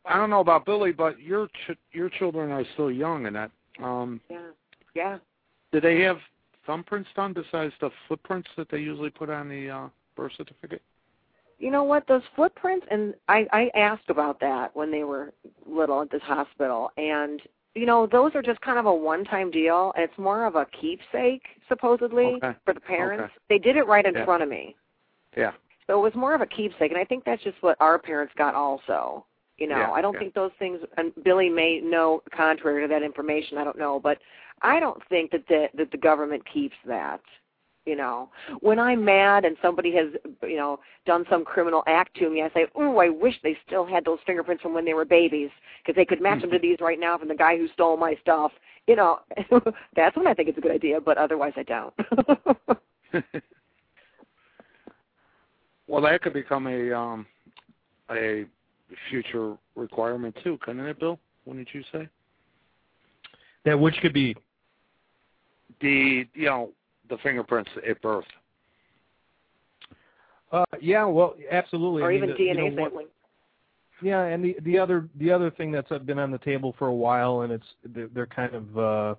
I 0.06 0.16
don't 0.18 0.30
know 0.30 0.40
about 0.40 0.66
Billy, 0.66 0.92
but 0.92 1.20
your 1.20 1.48
ch- 1.48 1.78
your 1.92 2.10
children 2.10 2.52
are 2.52 2.64
still 2.74 2.92
young, 2.92 3.26
Annette. 3.26 3.52
Um, 3.84 4.22
Yeah, 4.30 4.48
yeah. 4.96 5.18
do 5.72 5.82
they 5.82 6.02
have 6.02 6.18
thumbprints 6.68 7.08
done 7.16 7.34
besides 7.34 7.74
the 7.82 7.90
footprints 8.08 8.50
that 8.58 8.70
they 8.70 8.80
usually 8.80 9.10
put 9.10 9.30
on 9.30 9.50
the 9.50 9.70
uh, 9.70 9.88
birth 10.16 10.32
certificate? 10.38 10.82
You 11.60 11.72
know 11.72 11.84
what? 11.84 12.06
Those 12.08 12.22
footprints, 12.36 12.86
and 12.92 13.16
I, 13.28 13.48
I 13.52 13.72
asked 13.76 14.10
about 14.10 14.40
that 14.42 14.76
when 14.76 14.92
they 14.92 15.04
were 15.04 15.34
little 15.66 16.02
at 16.02 16.12
this 16.12 16.22
hospital, 16.22 16.92
and 16.98 17.42
you 17.76 17.86
know, 17.86 18.08
those 18.08 18.34
are 18.34 18.42
just 18.42 18.60
kind 18.62 18.80
of 18.80 18.88
a 18.88 18.94
one-time 18.94 19.52
deal. 19.52 19.92
And 19.96 20.04
it's 20.04 20.18
more 20.18 20.46
of 20.48 20.56
a 20.56 20.66
keepsake, 20.66 21.44
supposedly, 21.68 22.40
Okay. 22.44 22.56
for 22.66 22.74
the 22.74 22.80
parents. 22.80 23.26
Okay. 23.26 23.34
They 23.50 23.60
did 23.60 23.78
it 23.78 23.86
right 23.86 24.04
in 24.06 24.16
Yeah. 24.16 24.26
front 24.26 24.42
of 24.42 24.50
me, 24.50 24.76
Yeah. 25.36 25.52
so 25.86 26.00
it 26.00 26.02
was 26.02 26.16
more 26.16 26.34
of 26.34 26.42
a 26.42 26.48
keepsake, 26.48 26.92
and 26.92 27.00
I 27.00 27.04
think 27.04 27.24
that's 27.24 27.44
just 27.44 27.62
what 27.62 27.78
our 27.80 28.00
parents 28.00 28.34
got 28.36 28.56
also. 28.56 29.26
You 29.60 29.68
know, 29.68 29.78
Yeah, 29.78 29.92
I 29.92 30.02
don't 30.02 30.14
yeah. 30.14 30.20
think 30.20 30.34
those 30.36 30.52
things. 30.60 30.80
And 30.98 31.12
Billy 31.24 31.50
may 31.50 31.80
know 31.80 32.22
contrary 32.32 32.82
to 32.84 32.88
that 32.88 33.02
information. 33.04 33.58
I 33.58 33.64
don't 33.64 33.78
know, 33.78 34.00
but 34.00 34.20
I 34.62 34.80
don't 34.80 35.04
think 35.06 35.32
that 35.32 35.48
the 35.48 35.70
that 35.76 35.92
the 35.92 35.98
government 35.98 36.46
keeps 36.46 36.76
that. 36.86 37.22
You 37.88 37.96
know, 37.96 38.30
when 38.60 38.80
I'm 38.80 39.06
mad 39.06 39.46
and 39.46 39.56
somebody 39.62 39.96
has, 39.96 40.08
you 40.44 40.58
know, 40.58 40.82
done 41.06 41.24
some 41.30 41.46
criminal 41.46 41.84
act 41.88 42.18
to 42.18 42.30
me, 42.30 42.42
I 42.42 42.50
say, 42.54 42.68
oh 42.76 42.98
I 42.98 43.08
wish 43.08 43.36
they 43.44 43.56
still 43.66 43.86
had 43.86 44.04
those 44.04 44.20
fingerprints 44.26 44.62
from 44.62 44.74
when 44.74 44.84
they 44.84 44.94
were 44.94 45.06
babies, 45.06 45.50
because 45.82 45.96
they 45.96 46.04
could 46.04 46.22
match 46.22 46.42
them 46.42 46.52
to 46.52 46.60
these 46.62 46.82
right 46.82 47.00
now 47.00 47.18
from 47.18 47.30
the 47.30 47.36
guy 47.36 47.58
who 47.58 47.70
stole 47.70 47.96
my 47.96 48.16
stuff." 48.22 48.52
You 48.88 48.98
know, 48.98 49.20
that's 49.96 50.18
when 50.18 50.28
I 50.28 50.34
think 50.34 50.50
it's 50.50 50.58
a 50.58 50.62
good 50.62 50.72
idea, 50.72 51.00
but 51.00 51.18
otherwise 51.18 51.54
I 51.56 51.64
don't. 51.64 51.94
well, 55.88 56.02
that 56.02 56.22
could 56.22 56.34
become 56.34 56.68
a 56.68 56.92
um, 56.92 57.26
a 58.12 58.46
future 59.10 59.56
requirement 59.76 60.36
too, 60.44 60.58
couldn't 60.62 60.86
it, 60.86 61.00
Bill? 61.00 61.20
Wouldn't 61.46 61.70
you 61.74 61.84
say? 61.94 62.10
That 63.64 63.80
which 63.80 63.96
could 64.02 64.14
be 64.14 64.36
The 65.80 66.28
you 66.34 66.46
know 66.46 66.72
the 67.10 67.18
fingerprints 67.24 67.70
at 67.88 68.02
birth. 68.02 68.26
Uh, 70.52 70.64
yeah, 70.80 71.04
well, 71.06 71.36
absolutely. 71.52 72.04
or 72.04 72.08
I 72.08 72.10
mean, 72.10 72.18
even 72.18 72.30
the- 72.30 72.44
you 72.44 72.54
DNA 72.54 72.76
know, 72.76 72.84
what- 72.84 73.12
Yeah, 74.02 74.22
and 74.26 74.44
the 74.44 74.56
the 74.62 74.78
other 74.78 75.10
the 75.16 75.32
other 75.32 75.50
thing 75.50 75.72
that's 75.72 75.90
been 76.06 76.20
on 76.20 76.32
the 76.32 76.38
table 76.38 76.74
for 76.78 76.88
a 76.88 76.94
while, 76.94 77.42
and 77.42 77.52
it's 77.52 77.66
they're, 77.84 78.08
they're 78.08 78.28
kind 78.28 78.54
of 78.54 78.78
uh, 78.78 79.16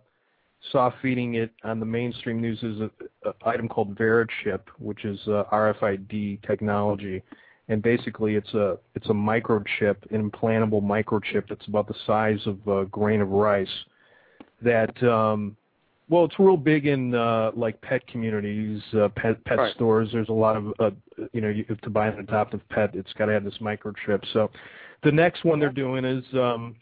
soft 0.71 0.97
feeding 1.03 1.35
it 1.35 1.51
on 1.65 1.81
the 1.81 1.87
mainstream 1.87 2.41
news 2.41 2.63
is 2.63 2.81
a, 2.81 2.91
a 3.29 3.35
item 3.45 3.69
called 3.69 3.97
VeriChip, 3.97 4.61
which 4.79 5.05
is 5.05 5.19
uh, 5.27 5.45
RFID 5.53 6.47
technology, 6.47 7.23
and 7.69 7.83
basically 7.83 8.37
it's 8.37 8.55
a 8.55 8.79
it's 8.95 9.09
a 9.09 9.13
microchip, 9.13 9.97
an 10.13 10.31
implantable 10.31 10.83
microchip 10.83 11.49
that's 11.49 11.67
about 11.67 11.89
the 11.89 11.95
size 12.07 12.41
of 12.47 12.67
a 12.69 12.87
grain 12.87 13.21
of 13.21 13.31
rice. 13.31 13.69
That 14.63 15.01
um, 15.03 15.57
well, 16.09 16.25
it's 16.25 16.39
real 16.39 16.57
big 16.57 16.87
in 16.87 17.15
uh, 17.15 17.51
like 17.55 17.81
pet 17.83 18.07
communities, 18.07 18.83
uh, 18.95 19.09
pet 19.17 19.45
pet 19.45 19.59
Right. 19.59 19.75
stores. 19.75 20.09
There's 20.13 20.29
a 20.29 20.33
lot 20.33 20.57
of 20.57 20.73
uh, 20.79 20.91
you 21.33 21.41
know, 21.41 21.49
you, 21.49 21.65
to 21.65 21.91
buy 21.91 22.09
an 22.09 22.19
adoptive 22.19 22.67
pet, 22.69 22.95
it's 22.95 23.13
got 23.15 23.27
to 23.27 23.33
have 23.33 23.45
this 23.45 23.59
microchip. 23.59 24.25
So, 24.33 24.51
the 25.03 25.13
next 25.13 25.45
one 25.45 25.61
they're 25.61 25.71
doing 25.71 26.05
is, 26.05 26.25
um, 26.35 26.77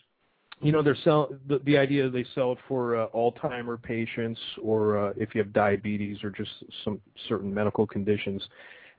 you 0.61 0.73
know, 0.73 0.83
they're 0.83 0.97
sell 1.05 1.31
the, 1.49 1.59
the 1.65 1.77
idea 1.77 2.09
they 2.09 2.25
sell 2.35 2.53
it 2.53 2.59
for 2.67 2.97
uh, 2.97 3.09
Alzheimer 3.09 3.81
patients 3.83 4.41
or 4.63 5.09
uh, 5.09 5.13
if 5.17 5.35
you 5.35 5.43
have 5.43 5.53
diabetes 5.53 6.23
or 6.23 6.31
just 6.31 6.51
some 6.85 7.01
certain 7.29 7.53
medical 7.53 7.87
conditions. 7.87 8.43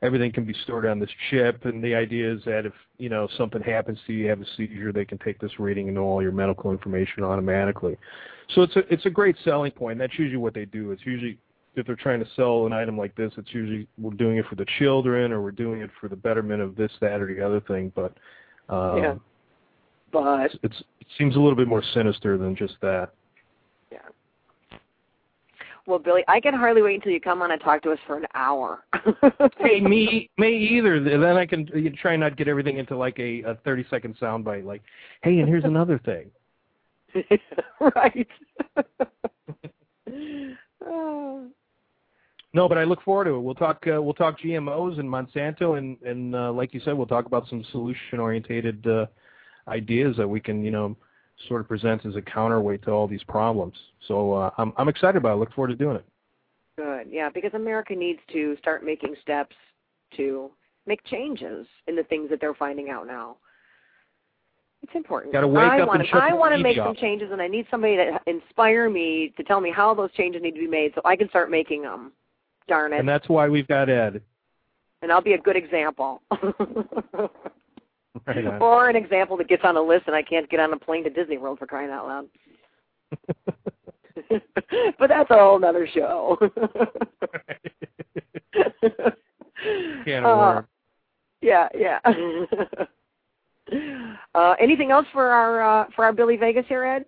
Everything 0.03 0.31
can 0.31 0.45
be 0.45 0.53
stored 0.63 0.85
on 0.85 0.99
this 0.99 1.09
chip, 1.29 1.65
and 1.65 1.83
the 1.83 1.95
idea 1.95 2.31
is 2.31 2.43
that 2.45 2.67
if 2.67 2.73
you 2.99 3.09
know 3.09 3.27
something 3.35 3.61
happens 3.61 3.97
to 4.05 4.13
you, 4.13 4.25
you 4.25 4.29
have 4.29 4.41
a 4.41 4.45
seizure, 4.55 4.93
they 4.93 5.05
can 5.05 5.17
take 5.17 5.39
this 5.39 5.59
reading 5.59 5.87
and 5.87 5.95
know 5.95 6.03
all 6.03 6.21
your 6.21 6.31
medical 6.31 6.71
information 6.71 7.23
automatically. 7.23 7.97
So 8.53 8.61
it's 8.61 8.75
a 8.75 8.93
it's 8.93 9.05
a 9.07 9.09
great 9.09 9.35
selling 9.43 9.71
point. 9.71 9.97
That's 9.97 10.17
usually 10.19 10.37
what 10.37 10.53
they 10.53 10.65
do. 10.65 10.91
It's 10.91 11.05
usually 11.05 11.39
if 11.77 11.85
they're 11.85 11.95
trying 11.95 12.19
to 12.19 12.27
sell 12.35 12.65
an 12.65 12.73
item 12.73 12.97
like 12.97 13.15
this, 13.15 13.31
it's 13.37 13.53
usually 13.53 13.87
we're 13.97 14.11
doing 14.11 14.37
it 14.37 14.45
for 14.47 14.55
the 14.55 14.65
children 14.79 15.31
or 15.31 15.41
we're 15.41 15.51
doing 15.51 15.81
it 15.81 15.89
for 15.99 16.07
the 16.07 16.15
betterment 16.15 16.61
of 16.61 16.75
this, 16.75 16.91
that, 17.01 17.21
or 17.21 17.33
the 17.33 17.41
other 17.41 17.61
thing. 17.61 17.91
But 17.95 18.13
um, 18.69 18.97
Yeah. 18.97 19.15
But 20.11 20.45
it's, 20.45 20.55
it's 20.63 20.79
it 21.01 21.07
seems 21.17 21.35
a 21.35 21.39
little 21.39 21.55
bit 21.55 21.67
more 21.67 21.83
sinister 21.93 22.37
than 22.37 22.55
just 22.55 22.75
that. 22.81 23.11
yeah. 23.91 23.99
Well, 25.87 25.99
Billy, 25.99 26.21
I 26.27 26.41
can 26.41 26.53
hardly 26.53 26.81
wait 26.81 26.95
until 26.95 27.13
you 27.13 27.21
come 27.21 27.41
on 27.41 27.51
and 27.51 27.61
talk 27.61 27.81
to 27.83 27.91
us 27.91 27.99
for 28.05 28.17
an 28.17 28.25
hour. 28.35 28.83
hey, 29.57 29.79
me 29.79 30.29
me 30.37 30.57
either. 30.77 31.01
Then 31.01 31.23
I 31.23 31.45
can 31.45 31.65
you 31.73 31.89
try 31.91 32.17
not 32.17 32.35
get 32.35 32.49
everything 32.49 32.77
into 32.77 32.97
like 32.97 33.17
a, 33.19 33.41
a 33.43 33.55
thirty 33.63 33.85
second 33.89 34.17
soundbite. 34.19 34.65
Like, 34.65 34.81
hey, 35.23 35.39
and 35.39 35.47
here's 35.47 35.63
another 35.63 35.97
thing. 35.99 36.29
right. 37.95 38.27
No, 42.53 42.67
but 42.67 42.79
I 42.79 42.85
look 42.85 43.03
forward 43.03 43.25
to 43.25 43.35
it. 43.35 43.41
We'll 43.41 43.53
talk. 43.53 43.83
Uh, 43.85 44.01
we'll 44.01 44.15
talk 44.15 44.39
GMOs 44.39 44.99
and 44.99 45.07
Monsanto, 45.07 45.77
and 45.77 46.01
and 46.01 46.33
uh, 46.33 46.51
like 46.51 46.73
you 46.73 46.79
said, 46.79 46.93
we'll 46.93 47.05
talk 47.05 47.27
about 47.27 47.47
some 47.49 47.63
solution-oriented 47.71 48.87
uh, 48.87 49.05
ideas 49.67 50.17
that 50.17 50.27
we 50.27 50.39
can, 50.39 50.63
you 50.63 50.71
know, 50.71 50.97
sort 51.47 51.61
of 51.61 51.67
presents 51.67 52.05
as 52.05 52.15
a 52.15 52.21
counterweight 52.21 52.83
to 52.83 52.91
all 52.91 53.07
these 53.07 53.23
problems. 53.23 53.75
So 54.07 54.33
uh, 54.33 54.49
I'm 54.57 54.73
I'm 54.77 54.89
excited 54.89 55.17
about 55.17 55.29
it. 55.29 55.33
I 55.33 55.35
look 55.37 55.53
forward 55.53 55.69
to 55.69 55.75
doing 55.75 55.97
it. 55.97 56.05
Good, 56.77 57.07
yeah, 57.09 57.29
because 57.33 57.53
America 57.53 57.95
needs 57.95 58.19
to 58.33 58.55
start 58.57 58.83
making 58.85 59.15
steps 59.21 59.55
to 60.15 60.51
make 60.85 61.03
changes 61.05 61.65
in 61.87 61.95
the 61.95 62.03
things 62.03 62.29
that 62.29 62.39
they're 62.39 62.53
finding 62.53 62.89
out 62.89 63.07
now. 63.07 63.37
It's 64.83 64.93
important. 64.95 65.33
Got 65.33 65.41
to 65.41 65.47
wake 65.47 65.63
I 65.65 65.81
up 65.81 65.87
want 65.87 66.01
and 66.01 66.09
shut 66.09 66.21
I 66.21 66.33
want 66.33 66.53
to 66.53 66.59
make 66.59 66.77
off. 66.77 66.89
some 66.89 66.95
changes, 66.95 67.31
and 67.31 67.41
I 67.41 67.47
need 67.47 67.65
somebody 67.71 67.95
to 67.97 68.19
inspire 68.27 68.89
me 68.89 69.33
to 69.35 69.43
tell 69.43 69.59
me 69.59 69.71
how 69.71 69.93
those 69.95 70.11
changes 70.13 70.41
need 70.41 70.51
to 70.53 70.59
be 70.59 70.67
made, 70.67 70.91
so 70.95 71.01
I 71.03 71.15
can 71.15 71.27
start 71.29 71.49
making 71.49 71.81
them. 71.81 72.11
Darn 72.67 72.93
it! 72.93 72.99
And 72.99 73.09
that's 73.09 73.27
why 73.27 73.47
we've 73.49 73.67
got 73.67 73.89
Ed. 73.89 74.21
and 75.01 75.11
I'll 75.11 75.21
be 75.21 75.33
a 75.33 75.37
good 75.37 75.55
example. 75.55 76.21
Right 78.25 78.61
or 78.61 78.89
an 78.89 78.95
example 78.95 79.37
that 79.37 79.47
gets 79.47 79.63
on 79.63 79.77
a 79.77 79.81
list 79.81 80.03
and 80.07 80.15
I 80.15 80.21
can't 80.21 80.49
get 80.49 80.59
on 80.59 80.73
a 80.73 80.79
plane 80.79 81.03
to 81.03 81.09
Disney 81.09 81.37
World 81.37 81.59
for 81.59 81.67
crying 81.67 81.91
out 81.91 82.07
loud. 82.07 82.27
but 84.99 85.07
that's 85.07 85.29
a 85.29 85.37
whole 85.37 85.59
nother 85.59 85.87
show. 85.87 86.37
Can 90.05 90.23
of 90.25 90.57
Uh, 90.57 90.61
yeah, 91.41 91.67
yeah. 91.77 91.99
uh, 94.35 94.55
anything 94.59 94.91
else 94.91 95.05
for 95.13 95.29
our 95.29 95.61
uh, 95.61 95.85
for 95.95 96.05
our 96.05 96.13
Billy 96.13 96.37
Vegas 96.37 96.65
here, 96.67 96.83
Ed? 96.83 97.05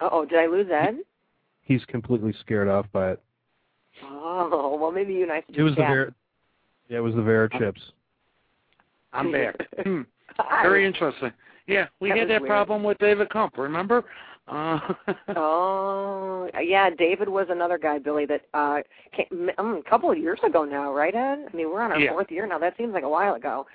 Uh 0.00 0.08
oh, 0.10 0.24
did 0.24 0.38
I 0.38 0.46
lose 0.46 0.68
Ed? 0.70 0.98
He's 1.62 1.84
completely 1.86 2.34
scared 2.40 2.68
off 2.68 2.86
by 2.92 3.12
it. 3.12 3.22
Oh, 4.02 4.76
well 4.80 4.90
maybe 4.90 5.14
you 5.14 5.22
and 5.22 5.32
I 5.32 5.42
should 5.46 5.56
It 5.56 5.62
was 5.62 5.74
the 5.74 5.82
chat. 5.82 5.90
Ver- 5.90 6.14
Yeah, 6.88 6.98
it 6.98 7.02
was 7.02 7.14
the 7.14 7.20
VeriChips. 7.20 7.92
I'm 9.14 9.32
back. 9.32 9.56
Hmm. 9.84 10.02
Very 10.62 10.84
interesting. 10.86 11.32
Yeah, 11.66 11.86
we 12.00 12.10
That 12.10 12.18
had 12.18 12.28
that 12.30 12.42
weird. 12.42 12.50
problem 12.50 12.82
with 12.82 12.98
David 12.98 13.30
Kump, 13.30 13.56
remember? 13.56 14.04
Uh, 14.48 14.78
Oh, 15.36 16.50
yeah, 16.62 16.90
David 16.90 17.28
was 17.30 17.46
another 17.48 17.78
guy, 17.78 17.98
Billy, 17.98 18.26
that 18.26 18.42
uh 18.52 18.80
came 19.16 19.50
um, 19.56 19.82
a 19.86 19.88
couple 19.88 20.10
of 20.10 20.18
years 20.18 20.38
ago 20.46 20.64
now, 20.64 20.92
right, 20.92 21.14
Ed? 21.14 21.46
I 21.50 21.56
mean, 21.56 21.70
we're 21.70 21.80
on 21.80 21.92
our 21.92 21.98
Yeah. 22.00 22.10
fourth 22.10 22.30
year 22.30 22.46
now. 22.46 22.58
That 22.58 22.76
seems 22.76 22.92
like 22.92 23.04
a 23.04 23.08
while 23.08 23.34
ago. 23.34 23.66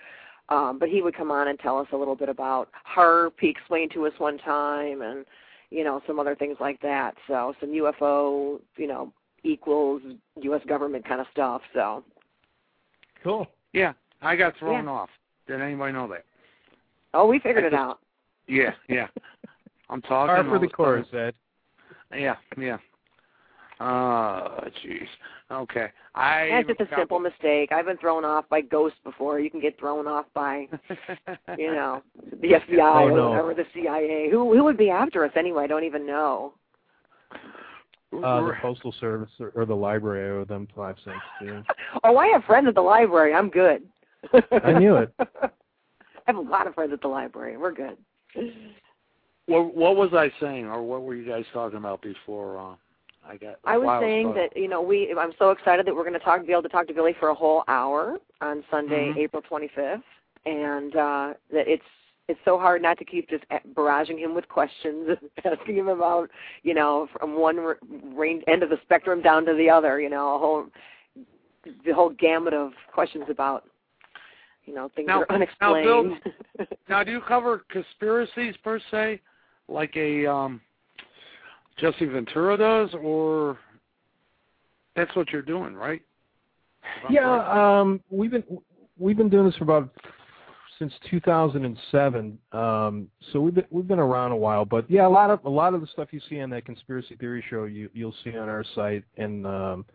Um, 0.50 0.78
but 0.80 0.90
he 0.90 1.02
would 1.02 1.16
come 1.16 1.32
on 1.32 1.48
and 1.48 1.60
tell 1.60 1.78
us 1.80 1.88
a 1.94 1.98
little 1.98 2.16
bit 2.16 2.28
about 2.30 2.70
HAARP. 2.96 3.34
He 3.40 3.50
explained 3.50 3.92
to 3.94 4.06
us 4.08 4.14
one 4.20 4.38
time, 4.40 5.02
and 5.02 5.26
you 5.72 5.84
know 5.84 6.02
some 6.06 6.20
other 6.20 6.36
things 6.36 6.58
like 6.60 6.80
that. 6.82 7.16
So 7.28 7.54
some 7.60 7.70
UFO, 7.70 8.60
you 8.78 8.88
know, 8.88 9.12
equals 9.44 10.02
U.S. 10.42 10.62
government 10.68 11.08
kind 11.08 11.22
of 11.22 11.28
stuff. 11.32 11.62
So 11.74 12.04
Cool. 13.24 13.48
yeah, 13.74 13.94
I 14.22 14.36
got 14.36 14.56
thrown 14.58 14.86
Yeah. 14.86 14.92
off. 14.92 15.10
Did 15.50 15.62
anybody 15.62 15.92
know 15.94 16.08
that? 16.08 16.24
oh, 17.14 17.26
we 17.28 17.40
figured 17.40 17.64
I 17.66 17.68
it 17.68 17.74
out. 17.86 18.00
Yeah, 18.48 18.72
yeah. 18.88 19.08
I'm 19.90 20.02
talking. 20.04 20.36
Par 20.36 20.44
for 20.44 20.60
the 20.60 20.66
of 20.68 20.72
a 20.72 20.76
course, 20.76 21.08
Ed. 21.14 21.34
Yeah, 22.16 22.36
yeah. 22.58 22.78
Oh, 23.82 24.60
jeez. 24.86 25.08
Okay. 25.52 25.88
I. 26.14 26.50
That's 26.52 26.68
just 26.68 26.82
a 26.82 26.86
got- 26.86 27.00
simple 27.00 27.20
mistake. 27.20 27.72
I've 27.72 27.86
been 27.86 27.98
thrown 27.98 28.26
off 28.26 28.46
by 28.50 28.62
ghosts 28.62 29.00
before. 29.04 29.40
You 29.40 29.50
can 29.50 29.60
get 29.62 29.80
thrown 29.80 30.06
off 30.06 30.26
by 30.34 30.68
you 31.58 31.72
know, 31.72 32.04
the 32.42 32.50
FBI 32.50 32.80
Oh, 32.82 33.06
or 33.08 33.12
no. 33.12 33.30
whatever, 33.30 33.54
the 33.56 33.66
CIA. 33.74 34.30
Who 34.30 34.54
who 34.56 34.64
would 34.64 34.78
be 34.78 34.90
after 34.90 35.24
us 35.26 35.32
anyway? 35.36 35.64
I 35.64 35.68
don't 35.68 35.84
even 35.86 36.06
know. 36.06 36.54
Uh, 38.12 38.42
the 38.42 38.54
postal 38.62 38.94
service 39.00 39.30
or, 39.40 39.52
or 39.56 39.66
the 39.66 39.76
library. 39.76 40.28
I 40.28 40.42
owe 40.42 40.46
them 40.46 40.68
five 40.76 40.96
cents 41.06 41.18
too. 41.40 41.64
oh, 42.04 42.18
I 42.18 42.28
have 42.28 42.44
friends 42.46 42.68
at 42.68 42.76
the 42.76 42.82
library. 42.82 43.34
I'm 43.34 43.50
good. 43.50 43.84
I 44.64 44.74
knew 44.80 44.96
it. 44.98 45.14
I 45.20 45.50
have 46.26 46.36
a 46.38 46.42
lot 46.42 46.68
of 46.68 46.76
friends 46.76 46.94
at 46.94 47.02
the 47.02 47.08
library. 47.08 47.58
We're 47.58 47.72
good. 47.74 47.98
What, 49.48 49.76
what 49.76 49.96
was 49.96 50.12
I 50.14 50.32
saying, 50.40 50.66
or 50.66 50.84
what 50.84 51.02
were 51.04 51.16
you 51.16 51.28
guys 51.28 51.44
talking 51.54 51.78
about 51.78 52.02
before? 52.02 52.58
Uh, 52.58 52.76
I 53.28 53.38
got. 53.38 53.56
I 53.66 53.78
was 53.78 53.88
while 53.88 54.02
saying 54.02 54.28
started. 54.32 54.52
that 54.56 54.60
you 54.60 54.68
know 54.68 54.82
we. 54.82 55.14
I'm 55.20 55.32
so 55.40 55.50
excited 55.52 55.86
that 55.88 55.96
we're 55.96 56.04
going 56.04 56.14
to 56.14 56.20
talk, 56.20 56.46
be 56.46 56.52
able 56.52 56.62
to 56.64 56.70
talk 56.70 56.88
to 56.88 56.94
Billy 56.94 57.16
for 57.20 57.30
a 57.30 57.36
whole 57.36 57.64
hour 57.68 58.18
on 58.42 58.64
Sunday, 58.70 59.12
Mhm. 59.12 59.18
April 59.18 59.42
25th, 59.42 60.04
and 60.46 60.96
uh 60.96 61.34
that 61.52 61.68
it's 61.68 61.84
it's 62.28 62.40
so 62.46 62.60
hard 62.60 62.84
not 62.84 63.00
to 63.00 63.06
keep 63.06 63.28
just 63.28 63.44
barraging 63.74 64.20
him 64.20 64.36
with 64.36 64.48
questions, 64.50 65.18
asking 65.46 65.76
him 65.78 65.88
about 65.88 66.30
you 66.62 66.76
know 66.76 67.08
from 67.18 67.40
one 67.40 67.58
r- 67.58 67.80
range 68.14 68.44
end 68.48 68.62
of 68.62 68.70
the 68.70 68.78
spectrum 68.84 69.20
down 69.22 69.46
to 69.46 69.56
the 69.56 69.68
other. 69.70 70.00
You 70.00 70.10
know, 70.10 70.36
a 70.36 70.40
whole 70.40 70.66
the 71.86 71.92
whole 71.92 72.12
gamut 72.12 72.54
of 72.54 72.72
questions 72.94 73.26
about 73.30 73.66
you 74.70 74.76
know 74.76 74.90
things 74.96 75.08
Now- 75.08 75.26
that 75.28 75.32
are 75.32 75.48
now, 75.60 75.84
Bill- 75.84 76.18
Now, 76.90 77.04
do 77.04 77.12
you 77.12 77.22
cover 77.28 77.64
conspiracies 77.70 78.56
per 78.64 78.80
se, 78.92 79.20
like 79.68 79.96
a 79.96 80.28
um, 80.28 80.62
Jesse 81.78 82.06
Ventura 82.06 82.56
does, 82.56 82.90
or 83.02 83.58
that's 84.96 85.16
what 85.16 85.32
you're 85.32 85.42
doing, 85.42 85.74
right? 85.74 86.02
If 86.84 87.10
I'm. 87.10 87.14
Yeah, 87.14 87.80
um, 87.80 88.02
we've 88.12 88.32
been 88.32 88.44
we've 89.00 89.18
been 89.18 89.30
doing 89.30 89.46
this 89.48 89.56
for 89.56 89.64
about 89.64 89.90
since 90.78 90.94
2007. 91.10 92.38
Um, 92.52 93.08
so 93.32 93.40
we've 93.42 93.56
been 93.56 93.66
we've 93.72 93.88
been 93.88 94.00
around 94.00 94.32
a 94.34 94.38
while, 94.38 94.66
but 94.66 94.90
yeah, 94.90 95.08
a 95.08 95.10
lot 95.10 95.32
of 95.32 95.44
a 95.46 95.50
lot 95.50 95.74
of 95.74 95.82
the 95.82 95.88
stuff 95.88 96.10
you 96.12 96.22
see 96.30 96.40
on 96.42 96.50
that 96.52 96.66
conspiracy 96.66 97.16
theory 97.16 97.44
show, 97.50 97.64
you 97.64 97.90
you'll 97.94 98.16
see 98.24 98.38
on 98.38 98.50
our 98.50 98.64
site, 98.76 99.04
and 99.18 99.48
um, 99.48 99.86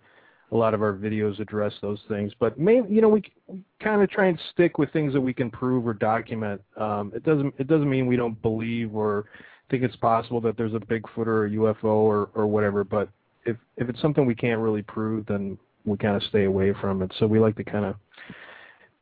a 0.52 0.56
lot 0.56 0.74
of 0.74 0.82
our 0.82 0.92
videos 0.92 1.40
address 1.40 1.72
those 1.80 2.00
things. 2.08 2.32
But 2.38 2.58
main, 2.58 2.86
you 2.88 3.00
know, 3.00 3.08
we, 3.08 3.22
we 3.46 3.60
kind 3.80 4.02
of 4.02 4.10
try 4.10 4.26
and 4.26 4.38
stick 4.52 4.78
with 4.78 4.92
things 4.92 5.12
that 5.12 5.20
we 5.20 5.34
can 5.34 5.50
prove 5.50 5.86
or 5.86 5.94
document. 5.94 6.60
Um, 6.76 7.12
it 7.14 7.24
doesn't 7.24 7.54
it 7.58 7.66
doesn't 7.66 7.88
mean 7.88 8.06
we 8.06 8.16
don't 8.16 8.40
believe 8.42 8.94
or 8.94 9.26
think 9.70 9.82
it's 9.82 9.96
possible 9.96 10.40
that 10.42 10.56
there's 10.56 10.74
a 10.74 10.78
Bigfoot 10.78 11.26
or 11.26 11.46
a 11.46 11.50
UFO 11.50 11.84
or 11.84 12.30
or 12.34 12.46
whatever, 12.46 12.84
but 12.84 13.08
if 13.46 13.56
if 13.76 13.88
it's 13.88 14.00
something 14.00 14.26
we 14.26 14.34
can't 14.34 14.60
really 14.60 14.82
prove, 14.82 15.26
then 15.26 15.58
we 15.84 15.96
kind 15.98 16.16
of 16.16 16.22
stay 16.24 16.44
away 16.44 16.72
from 16.80 17.02
it. 17.02 17.12
So 17.18 17.26
we 17.26 17.38
like 17.38 17.56
to 17.56 17.64
kind 17.64 17.84
of 17.84 17.96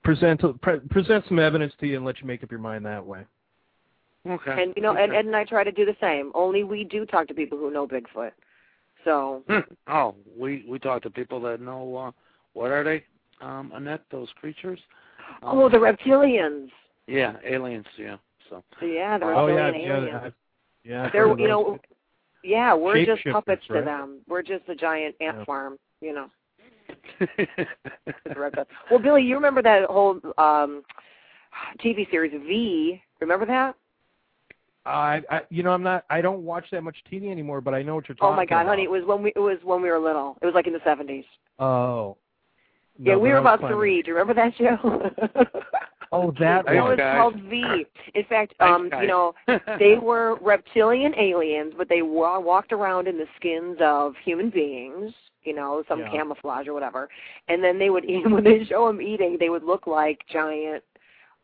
present 0.05 0.41
pre- 0.61 0.81
present 0.81 1.25
some 1.29 1.39
evidence 1.39 1.73
to 1.81 1.87
you 1.87 1.97
and 1.97 2.05
let 2.05 2.21
you 2.21 2.27
make 2.27 2.43
up 2.43 2.51
your 2.51 2.61
mind 2.61 2.85
that 2.87 3.05
way. 3.05 3.25
Okay. 4.29 4.63
and 4.63 4.73
you 4.77 4.83
know, 4.83 4.93
okay. 4.93 5.03
Ed, 5.03 5.11
Ed 5.15 5.27
and 5.27 5.37
I 5.37 5.45
try 5.45 5.65
to 5.65 5.73
do 5.73 5.85
the 5.85 5.97
same. 6.01 6.31
Only 6.35 6.63
we 6.65 6.85
do 6.85 7.05
talk 7.05 7.27
to 7.29 7.35
people 7.35 7.59
who 7.59 7.73
know 7.73 7.87
Bigfoot. 7.87 8.33
So 9.05 9.43
Hmm. 9.49 9.61
Oh, 9.89 10.15
we 10.39 10.65
we 10.69 10.79
talk 10.79 11.03
to 11.03 11.11
people 11.11 11.41
that 11.43 11.61
know 11.61 11.97
uh, 11.97 12.11
what 12.53 12.71
are 12.71 12.85
they, 12.85 13.05
um, 13.41 13.73
Annette? 13.75 14.03
Those 14.11 14.29
creatures? 14.41 14.79
Um, 15.43 15.59
Oh, 15.59 15.69
the 15.69 15.77
reptilians. 15.79 16.69
yeah, 17.07 17.37
aliens. 17.45 17.87
Yeah. 17.97 18.17
So 18.49 18.63
Yeah, 18.81 19.19
the 19.19 19.27
Oh 19.27 19.47
yeah, 19.47 19.71
reptilian 19.71 19.87
yeah, 19.87 19.97
aliens. 19.97 20.21
I- 20.25 20.33
yeah. 20.85 21.11
They're 21.13 21.29
you 21.29 21.37
those. 21.37 21.49
know 21.49 21.81
yeah, 22.45 22.75
we're 22.75 23.05
just 23.05 23.25
Shapeshifters, 23.25 23.33
puppets 23.33 23.63
to 23.69 23.83
them. 23.83 24.21
We're 24.29 24.43
just 24.43 24.69
a 24.69 24.75
giant 24.75 25.15
ant 25.21 25.37
Yeah. 25.39 25.45
farm, 25.45 25.79
you 26.01 26.13
know. 26.13 26.29
Well, 28.91 28.99
Billy, 29.01 29.23
you 29.23 29.35
remember 29.35 29.63
that 29.63 29.85
whole 29.89 30.21
um 30.39 30.83
TV 31.81 32.11
series 32.11 32.33
V? 32.33 33.01
Remember 33.21 33.47
that? 33.47 33.77
I, 34.85 35.21
I, 35.31 35.41
you 35.51 35.63
know, 35.63 35.71
I'm 35.71 35.83
not. 35.83 36.05
I 36.11 36.21
don't 36.21 36.43
watch 36.43 36.65
that 36.73 36.83
much 36.83 36.97
TV 37.11 37.31
anymore, 37.31 37.61
but 37.61 37.73
I 37.75 37.83
know 37.83 37.95
what 37.95 38.09
you're 38.09 38.17
talking 38.17 38.29
about. 38.29 38.33
Oh 38.33 38.37
my 38.37 38.45
God, 38.47 38.61
about. 38.63 38.71
honey, 38.71 38.83
it 38.85 38.91
was 38.91 39.05
when 39.07 39.23
we 39.23 39.33
it 39.37 39.39
was 39.41 39.59
when 39.63 39.81
we 39.83 39.89
were 39.91 39.99
little. 39.99 40.37
It 40.43 40.47
was 40.47 40.55
like 40.55 40.67
in 40.67 40.73
the 40.73 40.81
seventies. 40.85 41.25
Oh. 41.59 42.17
Yeah, 42.99 43.17
we 43.17 43.31
were 43.31 43.39
about 43.39 43.61
planning- 43.61 43.79
three. 43.79 44.03
Do 44.03 44.09
you 44.11 44.17
remember 44.19 44.35
that 44.35 44.53
show? 44.57 45.11
Oh, 46.15 46.31
that 46.41 46.67
Thanks, 46.67 46.77
it 46.79 46.81
was 46.83 46.99
guys. 46.99 47.17
called 47.17 47.41
V. 47.49 47.87
In 48.15 48.25
fact, 48.25 48.53
um, 48.61 48.91
guys. 48.91 49.01
you 49.01 49.09
know, 49.09 49.33
they 49.79 49.95
were 49.97 50.37
reptilian 50.43 51.15
aliens, 51.19 51.73
but 51.79 51.89
they 51.89 52.03
wa- 52.03 52.39
walked 52.39 52.71
around 52.73 53.09
in 53.09 53.17
the 53.17 53.25
skins 53.37 53.79
of 53.81 54.13
human 54.23 54.51
beings. 54.51 55.15
You 55.45 55.55
know, 55.55 55.83
some 55.89 56.01
Yeah. 56.01 56.11
camouflage 56.11 56.69
or 56.69 56.75
whatever. 56.75 57.09
And 57.49 57.65
then 57.65 57.79
they 57.79 57.89
would 57.89 58.05
eat 58.05 58.27
when 58.31 58.45
they 58.45 58.63
show 58.67 58.87
them 58.89 59.01
eating. 59.01 59.39
They 59.41 59.49
would 59.49 59.65
look 59.65 59.87
like 59.87 60.21
giant, 60.31 60.85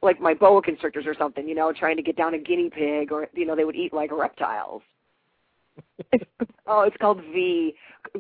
like 0.03 0.21
my 0.21 0.35
boa 0.35 0.63
constrictors 0.63 1.07
or 1.07 1.15
something. 1.15 1.49
You 1.49 1.55
know, 1.55 1.73
trying 1.73 1.97
to 1.97 2.03
get 2.03 2.17
down 2.17 2.35
a 2.35 2.39
guinea 2.39 2.71
pig, 2.71 3.13
or 3.13 3.29
you 3.35 3.47
know, 3.47 3.57
they 3.57 3.65
would 3.65 3.77
eat 3.77 3.93
like 3.93 4.11
reptiles. 4.13 4.83
oh, 6.67 6.83
it's 6.83 6.97
called 6.99 7.21
V. 7.33 7.75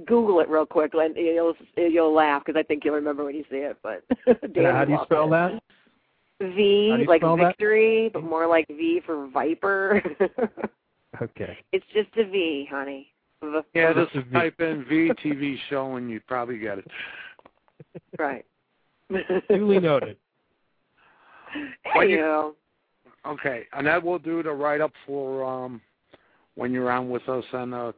Google 0.07 0.41
it 0.41 0.49
real 0.49 0.67
quick, 0.67 0.93
and 0.95 1.17
you'll 1.17 1.55
you'll 1.77 2.13
laugh 2.15 2.43
because 2.45 2.59
I 2.59 2.63
think 2.63 2.85
you'll 2.85 2.95
remember 2.95 3.25
when 3.25 3.35
you 3.35 3.45
see 3.51 3.57
it. 3.59 3.77
But 3.83 4.03
how 4.27 4.85
do 4.85 4.93
you 4.93 4.99
spell 5.05 5.29
laugh. 5.29 5.53
that? 5.53 5.63
V 6.55 6.89
How 6.91 6.97
do 6.97 7.03
you 7.03 7.09
like 7.09 7.21
spell 7.21 7.37
that? 7.37 7.49
victory, 7.49 8.11
but 8.13 8.23
more 8.23 8.47
like 8.47 8.67
V 8.69 9.01
for 9.05 9.29
viper. 9.29 10.03
Okay. 11.23 11.57
it's 11.73 11.87
just 11.95 12.11
a 12.19 12.31
V, 12.31 12.69
honey. 12.71 13.13
V- 13.43 13.61
yeah, 13.75 13.93
Just 13.93 14.13
just 14.13 14.27
a 14.27 14.29
V. 14.29 14.35
type 14.35 14.61
in 14.61 14.85
VTV 14.85 15.57
show 15.69 15.97
and 15.97 16.09
you 16.11 16.21
probably 16.29 16.59
get 16.59 16.79
it. 16.79 16.87
right. 18.19 18.45
Duly 19.49 19.81
noted. 19.81 20.17
When 21.99 22.11
you- 22.11 22.19
Anywho, 22.19 22.55
Okay, 23.27 23.67
and 23.73 23.87
that 23.87 24.03
will 24.03 24.19
do 24.19 24.43
the 24.43 24.53
write 24.53 24.81
up 24.81 24.93
for 25.05 25.45
um 25.45 25.83
when 26.55 26.73
you're 26.73 26.91
on 26.91 27.11
with 27.11 27.29
us 27.29 27.45
on 27.53 27.75
uh 27.75 27.93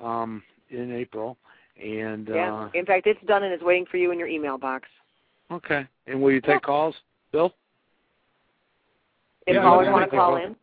um 0.00 0.42
in 0.70 0.92
April, 0.92 1.38
and 1.82 2.28
yeah. 2.28 2.52
uh, 2.52 2.70
In 2.74 2.84
fact, 2.84 3.06
it's 3.06 3.20
done 3.26 3.42
and 3.42 3.52
it's 3.52 3.62
waiting 3.62 3.86
for 3.86 3.96
you 3.96 4.10
in 4.12 4.18
your 4.18 4.28
email 4.28 4.58
box. 4.58 4.86
okay. 5.50 5.86
And 6.06 6.20
will 6.20 6.30
you 6.32 6.40
take 6.42 6.62
calls, 6.62 6.94
Bill? 7.32 7.54
If 9.46 9.54
Yeah, 9.54 9.62
callers 9.62 9.86
yeah, 9.86 9.92
want 9.92 10.10
to 10.10 10.16
call 10.16 10.36
in. 10.36 10.54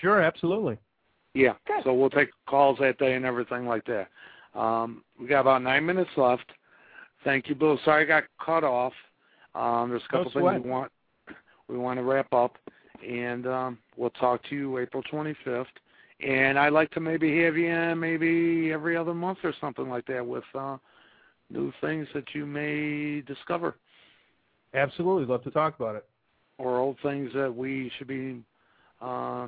Sure, 0.00 0.20
absolutely. 0.22 0.78
Yeah. 1.34 1.54
Good. 1.66 1.82
So 1.84 1.92
we'll 1.94 2.10
take 2.10 2.30
calls 2.46 2.78
that 2.78 2.98
day 2.98 3.14
and 3.14 3.24
everything 3.24 3.66
like 3.66 3.84
that. 3.86 4.08
Um, 4.58 5.04
we 5.20 5.26
got 5.26 5.40
about 5.40 5.62
nine 5.62 5.84
minutes 5.84 6.10
left. 6.16 6.52
Thank 7.24 7.48
you, 7.48 7.54
Bill. 7.56 7.78
Sorry 7.84 8.04
I 8.04 8.06
got 8.06 8.24
cut 8.44 8.62
off. 8.64 8.92
Um, 9.54 9.90
there's 9.90 10.02
a 10.10 10.16
No 10.16 10.24
couple 10.24 10.42
things 10.42 10.64
we 10.64 10.70
want 10.70 10.92
we 11.68 11.78
want 11.78 11.98
to 11.98 12.02
wrap 12.02 12.32
up, 12.32 12.56
and 13.06 13.46
um, 13.46 13.78
we'll 13.96 14.10
talk 14.10 14.42
to 14.50 14.54
you 14.54 14.78
April 14.78 15.02
25th. 15.10 15.66
And 16.20 16.58
I'd 16.58 16.72
like 16.72 16.90
to 16.92 17.00
maybe 17.00 17.42
have 17.42 17.56
you 17.56 17.68
in 17.68 17.98
maybe 17.98 18.70
every 18.72 18.96
other 18.96 19.14
month 19.14 19.38
or 19.42 19.52
something 19.60 19.88
like 19.88 20.06
that 20.06 20.24
with 20.24 20.44
uh, 20.54 20.76
new 21.50 21.72
things 21.80 22.06
that 22.14 22.24
you 22.34 22.46
may 22.46 23.20
discover 23.22 23.76
Absolutely, 24.74 25.24
love 25.24 25.44
to 25.44 25.50
talk 25.50 25.76
about 25.76 25.94
it. 25.94 26.04
or 26.58 26.78
old 26.78 26.96
things 27.02 27.30
that 27.34 27.54
we 27.54 27.90
should 27.96 28.08
be 28.08 28.42
uh, 29.00 29.46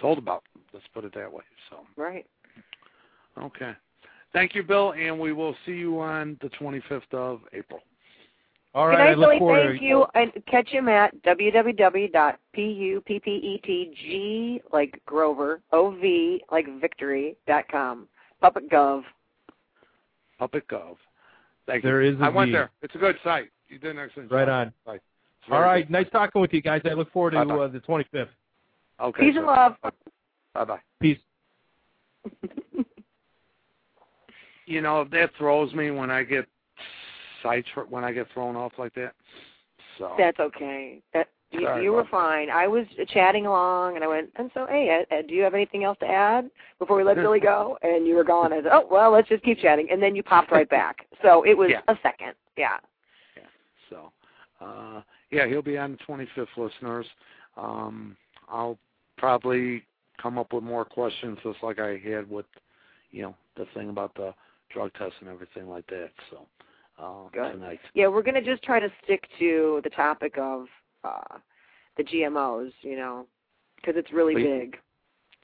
told 0.00 0.18
about. 0.18 0.42
Let's 0.72 0.86
put 0.94 1.04
it 1.04 1.14
that 1.14 1.30
way. 1.30 1.44
So. 1.70 1.80
Right. 1.96 2.26
Okay. 3.38 3.72
Thank 4.32 4.54
you, 4.54 4.62
Bill, 4.62 4.92
and 4.92 5.18
we 5.18 5.32
will 5.32 5.54
see 5.66 5.72
you 5.72 6.00
on 6.00 6.38
the 6.40 6.48
25th 6.48 7.12
of 7.12 7.40
April. 7.52 7.80
All 8.74 8.86
Good 8.86 8.96
right, 8.96 9.00
I 9.00 9.08
night, 9.10 9.18
look 9.18 9.38
forward 9.38 9.68
Thank 9.68 9.80
to 9.80 9.86
you. 9.86 10.06
And 10.14 10.32
catch 10.46 10.68
him 10.68 10.88
at 10.88 11.14
www.puppetg, 11.24 12.22
like 14.72 14.98
Grover, 15.04 15.60
ov, 15.72 15.94
like 16.50 16.80
victory, 16.80 17.36
dot 17.46 17.64
com. 17.70 18.08
Puppet 18.40 18.70
Gov. 18.70 19.02
Puppet 20.38 20.66
Gov. 20.68 20.96
Thank 21.66 21.82
There 21.82 22.02
you. 22.02 22.14
is 22.14 22.20
a 22.20 22.24
I 22.24 22.28
went 22.30 22.52
there. 22.52 22.70
It's 22.80 22.94
a 22.94 22.98
good 22.98 23.16
site. 23.22 23.50
You 23.68 23.78
did 23.78 23.90
an 23.92 23.98
excellent 23.98 24.32
Right 24.32 24.46
job. 24.46 24.72
Right. 24.86 24.96
It's 24.96 25.50
All 25.50 25.58
very 25.58 25.64
right, 25.64 25.90
nice 25.90 26.06
talking 26.10 26.40
with 26.40 26.52
you 26.52 26.62
guys. 26.62 26.80
I 26.84 26.94
look 26.94 27.12
forward 27.12 27.32
to 27.32 27.40
uh, 27.40 27.68
the 27.68 27.80
25th. 27.80 28.28
Okay. 29.00 29.20
Peace 29.20 29.36
and 29.36 29.46
love. 29.46 29.74
Bye 30.54 30.64
bye. 30.64 30.80
Peace. 31.00 31.18
You 34.66 34.80
know 34.80 35.04
that 35.10 35.30
throws 35.36 35.74
me 35.74 35.90
when 35.90 36.10
I 36.10 36.22
get 36.22 36.46
sites 37.42 37.68
when 37.88 38.04
I 38.04 38.12
get 38.12 38.26
thrown 38.32 38.56
off 38.56 38.72
like 38.78 38.94
that. 38.94 39.12
So 39.98 40.14
That's 40.18 40.38
okay. 40.40 41.00
That 41.12 41.28
you, 41.50 41.68
you 41.82 41.92
were 41.92 42.02
that. 42.02 42.10
fine. 42.10 42.50
I 42.50 42.66
was 42.66 42.86
chatting 43.08 43.44
along, 43.46 43.96
and 43.96 44.04
I 44.04 44.06
went, 44.06 44.30
and 44.36 44.50
so, 44.54 44.66
hey, 44.68 44.88
Ed, 44.88 45.14
Ed, 45.14 45.26
do 45.28 45.34
you 45.34 45.42
have 45.42 45.52
anything 45.52 45.84
else 45.84 45.98
to 46.00 46.06
add 46.06 46.50
before 46.78 46.96
we 46.96 47.04
let 47.04 47.16
Billy 47.16 47.40
go? 47.40 47.76
And 47.82 48.06
you 48.06 48.14
were 48.14 48.24
gone. 48.24 48.52
I 48.52 48.62
said, 48.62 48.70
oh, 48.72 48.86
well, 48.90 49.10
let's 49.12 49.28
just 49.28 49.44
keep 49.44 49.58
chatting. 49.58 49.88
And 49.90 50.02
then 50.02 50.16
you 50.16 50.22
popped 50.22 50.50
right 50.50 50.68
back. 50.80 51.06
So 51.22 51.42
it 51.44 51.56
was 51.56 51.68
Yeah. 51.70 51.80
a 51.88 51.96
second. 52.02 52.32
Yeah. 52.56 52.78
So, 53.90 54.10
uh, 54.64 55.02
yeah, 55.30 55.46
he'll 55.46 55.60
be 55.60 55.76
on 55.76 55.92
the 55.92 55.98
25th, 56.12 56.46
listeners. 56.56 57.06
Um, 57.58 58.16
I'll 58.48 58.78
probably 59.18 59.82
come 60.20 60.38
up 60.38 60.54
with 60.54 60.64
more 60.64 60.84
questions, 60.86 61.38
just 61.42 61.58
like 61.62 61.78
I 61.78 61.98
had 61.98 62.30
with, 62.30 62.46
you 63.10 63.20
know, 63.22 63.34
the 63.56 63.66
thing 63.74 63.90
about 63.90 64.14
the 64.14 64.32
drug 64.72 64.92
test 64.94 65.12
and 65.20 65.28
everything 65.28 65.68
like 65.68 65.86
that. 65.88 66.08
So, 66.30 66.46
uh, 67.02 67.28
Good. 67.32 67.60
Yeah, 67.94 68.08
we're 68.08 68.22
going 68.22 68.34
to 68.34 68.42
just 68.42 68.62
try 68.62 68.78
to 68.80 68.88
stick 69.04 69.24
to 69.38 69.80
the 69.84 69.90
topic 69.90 70.34
of 70.38 70.66
uh, 71.04 71.38
the 71.96 72.04
GMOs, 72.04 72.72
you 72.82 72.96
know, 72.96 73.26
because 73.76 73.94
it's 73.96 74.12
really 74.12 74.34
Well, 74.34 74.44
big. 74.44 74.78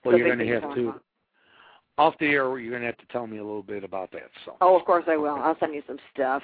Well, 0.05 0.13
So 0.13 0.19
you're 0.19 0.27
going 0.35 0.39
to 0.39 0.55
have 0.55 0.75
to 0.75 0.89
about. 0.89 1.03
off 1.99 2.15
the 2.21 2.27
air. 2.27 2.59
You're 2.59 2.71
going 2.71 2.83
to 2.83 2.87
have 2.87 2.99
to 2.99 3.07
tell 3.07 3.27
me 3.27 3.39
a 3.39 3.45
little 3.45 3.63
bit 3.63 3.85
about 3.85 4.11
that. 4.13 4.31
So, 4.45 4.57
Oh, 4.61 4.79
of 4.79 4.85
course 4.85 5.05
I 5.09 5.17
will. 5.17 5.33
Okay. 5.33 5.43
I'll 5.43 5.59
send 5.59 5.75
you 5.75 5.83
some 5.87 5.99
stuff. 6.15 6.43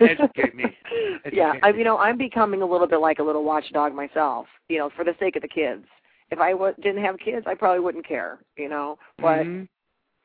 Educate 0.00 0.54
me. 0.54 0.76
yeah, 1.32 1.54
I, 1.62 1.70
you 1.70 1.84
know, 1.84 1.98
I'm 1.98 2.18
becoming 2.18 2.62
a 2.62 2.66
little 2.66 2.86
bit 2.86 2.98
like 3.00 3.18
a 3.18 3.22
little 3.22 3.44
watchdog 3.44 3.94
myself. 3.94 4.46
You 4.68 4.78
know, 4.78 4.90
for 4.94 5.04
the 5.04 5.14
sake 5.18 5.36
of 5.36 5.42
the 5.42 5.48
kids. 5.48 5.84
If 6.30 6.40
I 6.40 6.50
w- 6.52 6.74
didn't 6.82 7.04
have 7.04 7.18
kids, 7.18 7.46
I 7.46 7.54
probably 7.54 7.78
wouldn't 7.80 8.06
care. 8.06 8.40
You 8.56 8.68
know, 8.68 8.98
but 9.18 9.46
Mhm. 9.46 9.68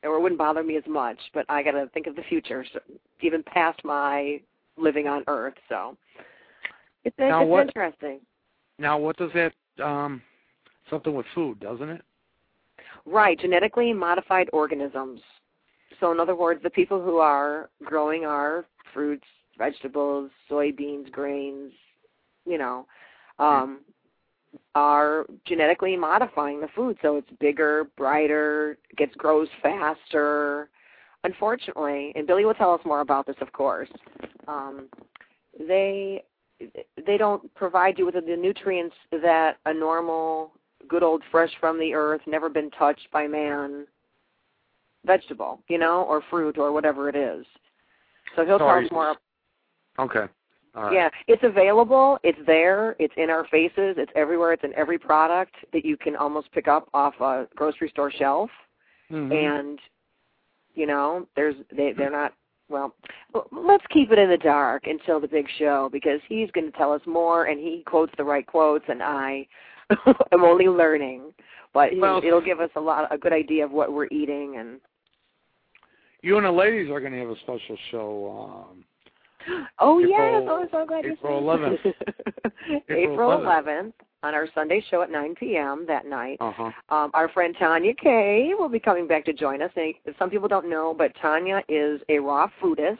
Or 0.02 0.16
it 0.16 0.20
wouldn't 0.20 0.38
bother 0.38 0.62
me 0.62 0.76
as 0.76 0.82
much. 0.86 1.18
But 1.34 1.46
I 1.48 1.62
got 1.62 1.72
to 1.72 1.86
think 1.94 2.06
of 2.06 2.16
the 2.16 2.22
future, 2.22 2.64
so, 2.72 2.80
even 3.20 3.42
past 3.42 3.80
my 3.84 4.40
living 4.76 5.06
on 5.06 5.22
Earth. 5.26 5.54
So 5.68 5.96
it's, 7.04 7.16
Now 7.18 7.42
it's 7.42 7.48
what- 7.50 7.66
interesting. 7.66 8.20
now, 8.78 8.98
what 8.98 9.16
does 9.16 9.30
that 9.34 9.52
um, 9.84 10.22
something 10.90 11.14
with 11.14 11.26
food, 11.34 11.60
doesn't 11.60 11.88
it? 11.88 12.02
Right, 13.06 13.38
genetically 13.38 13.92
modified 13.92 14.48
organisms. 14.52 15.20
So, 16.00 16.10
in 16.12 16.20
other 16.20 16.34
words, 16.36 16.62
the 16.62 16.70
people 16.70 17.02
who 17.02 17.18
are 17.18 17.70
growing 17.84 18.24
our 18.24 18.64
fruits, 18.92 19.26
vegetables, 19.58 20.30
soybeans, 20.50 21.10
grains, 21.12 21.72
you 22.44 22.58
know, 22.58 22.86
um, 23.38 23.80
are 24.74 25.26
genetically 25.44 25.96
modifying 25.96 26.60
the 26.60 26.68
food 26.74 26.96
so 27.02 27.16
it's 27.16 27.30
bigger, 27.40 27.84
brighter, 27.96 28.78
gets 28.96 29.14
grows 29.16 29.48
faster. 29.62 30.68
Unfortunately, 31.24 32.12
and 32.16 32.26
Billy 32.26 32.44
will 32.44 32.54
tell 32.54 32.74
us 32.74 32.80
more 32.84 33.00
about 33.00 33.26
this, 33.26 33.36
of 33.40 33.52
course. 33.52 33.88
Um, 34.48 34.88
they 35.58 36.24
they 37.06 37.16
don't 37.16 37.52
provide 37.54 37.98
you 37.98 38.06
with 38.06 38.14
the 38.14 38.36
nutrients 38.36 38.94
that 39.10 39.58
a 39.66 39.74
normal 39.74 40.52
good 40.88 41.02
old 41.02 41.22
fresh 41.30 41.50
from 41.60 41.78
the 41.78 41.94
earth, 41.94 42.20
never 42.26 42.48
been 42.48 42.70
touched 42.72 43.08
by 43.12 43.26
man 43.26 43.86
vegetable, 45.04 45.60
you 45.68 45.78
know, 45.78 46.02
or 46.02 46.22
fruit 46.30 46.58
or 46.58 46.72
whatever 46.72 47.08
it 47.08 47.16
is. 47.16 47.44
So 48.36 48.44
he'll 48.44 48.58
Sorry. 48.58 48.82
tell 48.82 48.86
us 48.86 48.92
more. 48.92 49.16
Okay. 49.98 50.32
Right. 50.74 50.92
Yeah, 50.94 51.10
it's 51.28 51.42
available. 51.44 52.18
It's 52.22 52.38
there. 52.46 52.96
It's 52.98 53.12
in 53.18 53.28
our 53.28 53.46
faces. 53.48 53.96
It's 53.98 54.12
everywhere. 54.16 54.52
It's 54.54 54.64
in 54.64 54.72
every 54.74 54.98
product 54.98 55.54
that 55.72 55.84
you 55.84 55.96
can 55.98 56.16
almost 56.16 56.50
pick 56.52 56.66
up 56.66 56.88
off 56.94 57.14
a 57.20 57.46
grocery 57.54 57.90
store 57.90 58.10
shelf. 58.10 58.50
Mhm. 59.10 59.32
And 59.32 59.78
you 60.74 60.86
know, 60.86 61.26
there's 61.36 61.56
they 61.70 61.92
they're 61.92 62.10
not. 62.10 62.32
Well, 62.70 62.94
let's 63.50 63.84
keep 63.88 64.12
it 64.12 64.18
in 64.18 64.30
the 64.30 64.38
dark 64.38 64.86
until 64.86 65.20
the 65.20 65.28
big 65.28 65.46
show 65.58 65.90
because 65.92 66.20
he's 66.26 66.50
going 66.52 66.70
to 66.72 66.78
tell 66.78 66.90
us 66.90 67.02
more, 67.04 67.44
and 67.44 67.60
he 67.60 67.82
quotes 67.84 68.14
the 68.16 68.24
right 68.24 68.46
quotes, 68.46 68.84
and 68.88 69.02
I 69.02 69.46
am 70.32 70.42
only 70.42 70.68
learning. 70.68 71.34
But 71.74 71.94
Well- 71.98 72.22
it'll 72.24 72.40
give 72.40 72.60
us 72.60 72.70
a 72.76 72.80
lot 72.80 73.12
a 73.12 73.18
good 73.18 73.34
idea 73.34 73.64
of 73.66 73.72
what 73.72 73.92
we're 73.92 74.08
eating 74.10 74.56
and 74.56 74.80
you 76.22 76.36
and 76.36 76.46
the 76.46 76.52
ladies 76.52 76.88
are 76.90 77.00
going 77.00 77.12
to 77.12 77.18
have 77.18 77.30
a 77.30 77.36
special 77.40 77.76
show. 77.90 78.66
Um, 78.70 78.84
Oh 79.78 79.98
April- 79.98 80.08
yes, 80.08 80.42
oh, 80.48 80.60
I'm 80.62 80.68
so 80.70 80.86
glad 80.86 81.04
you 81.04 81.12
April 81.12 81.60
said 81.82 81.90
11th. 81.90 81.94
April 82.88 83.12
April 83.12 83.30
11th 83.30 83.92
on 84.22 84.34
our 84.34 84.46
Sunday 84.54 84.84
show 84.90 85.02
at 85.02 85.10
9 85.10 85.34
p.m. 85.34 85.84
that 85.88 86.06
night. 86.06 86.36
uh 86.40 86.52
huh. 86.52 86.70
Um, 86.88 87.10
our 87.14 87.28
friend 87.28 87.54
Tonya 87.60 87.96
Kay 87.96 88.52
will 88.56 88.68
be 88.68 88.78
coming 88.78 89.06
back 89.06 89.24
to 89.24 89.32
join 89.32 89.62
us. 89.62 89.70
And 89.76 89.94
some 90.18 90.30
people 90.30 90.48
don't 90.48 90.70
know, 90.70 90.94
but 90.96 91.12
Tonya 91.22 91.62
is 91.68 92.00
a 92.08 92.18
raw 92.18 92.48
foodist. 92.62 92.98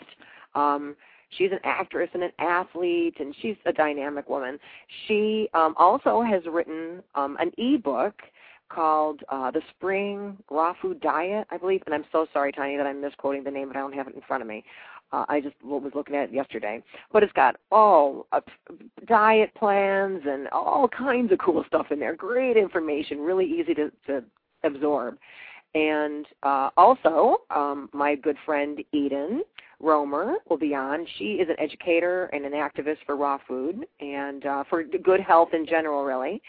Um, 0.54 0.96
she's 1.38 1.52
an 1.52 1.60
actress 1.64 2.10
and 2.14 2.22
an 2.22 2.32
athlete, 2.38 3.16
and 3.20 3.34
she's 3.40 3.56
a 3.66 3.72
dynamic 3.72 4.28
woman. 4.28 4.58
She 5.06 5.48
um, 5.54 5.74
also 5.76 6.22
has 6.22 6.42
written 6.46 7.02
um, 7.14 7.36
an 7.40 7.52
ebook 7.56 8.14
called 8.68 9.20
uh, 9.28 9.50
The 9.50 9.60
Spring 9.76 10.36
Raw 10.50 10.74
Food 10.80 11.00
Diet, 11.00 11.46
I 11.50 11.58
believe. 11.58 11.82
And 11.86 11.94
I'm 11.94 12.04
so 12.10 12.26
sorry, 12.32 12.52
Tonya, 12.52 12.78
that 12.78 12.86
I'm 12.86 13.00
misquoting 13.00 13.44
the 13.44 13.50
name, 13.50 13.68
but 13.68 13.76
I 13.76 13.80
don't 13.80 13.92
have 13.92 14.08
it 14.08 14.14
in 14.14 14.22
front 14.22 14.42
of 14.42 14.48
me. 14.48 14.64
Uh, 15.12 15.24
I 15.28 15.40
just 15.40 15.54
was 15.62 15.92
looking 15.94 16.16
at 16.16 16.30
it 16.30 16.34
yesterday. 16.34 16.82
But 17.12 17.22
it's 17.22 17.32
got 17.32 17.56
all 17.70 18.26
uh, 18.32 18.40
diet 19.06 19.54
plans 19.54 20.22
and 20.26 20.48
all 20.48 20.88
kinds 20.88 21.32
of 21.32 21.38
cool 21.38 21.64
stuff 21.66 21.86
in 21.90 21.98
there. 21.98 22.14
Great 22.14 22.56
information, 22.56 23.20
really 23.20 23.46
easy 23.46 23.74
to, 23.74 23.92
to 24.06 24.24
absorb. 24.64 25.18
And 25.74 26.26
uh, 26.42 26.70
also, 26.76 27.38
um, 27.50 27.88
my 27.92 28.14
good 28.14 28.36
friend 28.44 28.82
Eden 28.92 29.42
Romer 29.80 30.34
will 30.48 30.58
be 30.58 30.74
on. 30.74 31.06
She 31.18 31.34
is 31.34 31.48
an 31.48 31.56
educator 31.58 32.26
and 32.26 32.44
an 32.44 32.52
activist 32.52 32.98
for 33.06 33.16
raw 33.16 33.38
food 33.48 33.86
and 34.00 34.44
uh, 34.46 34.64
for 34.68 34.84
good 34.84 35.20
health 35.20 35.50
in 35.52 35.66
general, 35.66 36.04
really. 36.04 36.42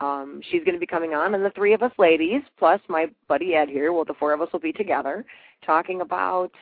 Um, 0.00 0.40
she's 0.50 0.62
going 0.62 0.74
to 0.74 0.80
be 0.80 0.86
coming 0.86 1.12
on, 1.12 1.34
and 1.34 1.44
the 1.44 1.50
three 1.50 1.74
of 1.74 1.82
us 1.82 1.90
ladies, 1.98 2.40
plus 2.56 2.80
my 2.88 3.06
buddy 3.26 3.54
Ed 3.54 3.68
here, 3.68 3.92
well, 3.92 4.04
the 4.04 4.14
four 4.14 4.32
of 4.32 4.40
us 4.40 4.48
will 4.52 4.60
be 4.60 4.72
together 4.72 5.24
talking 5.66 6.02
about 6.02 6.52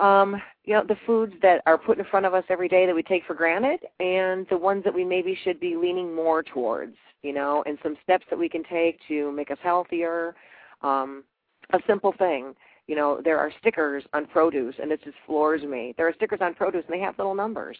um, 0.00 0.40
you 0.64 0.74
know, 0.74 0.84
the 0.86 0.96
foods 1.06 1.34
that 1.42 1.62
are 1.66 1.78
put 1.78 1.98
in 1.98 2.04
front 2.06 2.26
of 2.26 2.34
us 2.34 2.44
every 2.48 2.68
day 2.68 2.86
that 2.86 2.94
we 2.94 3.02
take 3.02 3.24
for 3.26 3.34
granted 3.34 3.80
and 3.98 4.46
the 4.50 4.56
ones 4.56 4.82
that 4.84 4.94
we 4.94 5.04
maybe 5.04 5.38
should 5.44 5.60
be 5.60 5.76
leaning 5.76 6.14
more 6.14 6.42
towards, 6.42 6.96
you 7.22 7.32
know, 7.32 7.62
and 7.66 7.78
some 7.82 7.96
steps 8.02 8.24
that 8.30 8.38
we 8.38 8.48
can 8.48 8.64
take 8.64 8.98
to 9.08 9.30
make 9.32 9.50
us 9.50 9.58
healthier. 9.62 10.34
Um, 10.82 11.24
a 11.72 11.78
simple 11.86 12.14
thing, 12.18 12.54
you 12.86 12.96
know, 12.96 13.20
there 13.22 13.38
are 13.38 13.52
stickers 13.60 14.02
on 14.12 14.26
produce 14.26 14.74
and 14.80 14.90
it 14.90 15.02
just 15.04 15.16
floors 15.26 15.62
me. 15.62 15.94
There 15.96 16.08
are 16.08 16.14
stickers 16.14 16.40
on 16.40 16.54
produce 16.54 16.84
and 16.88 16.94
they 16.98 17.04
have 17.04 17.18
little 17.18 17.34
numbers. 17.34 17.76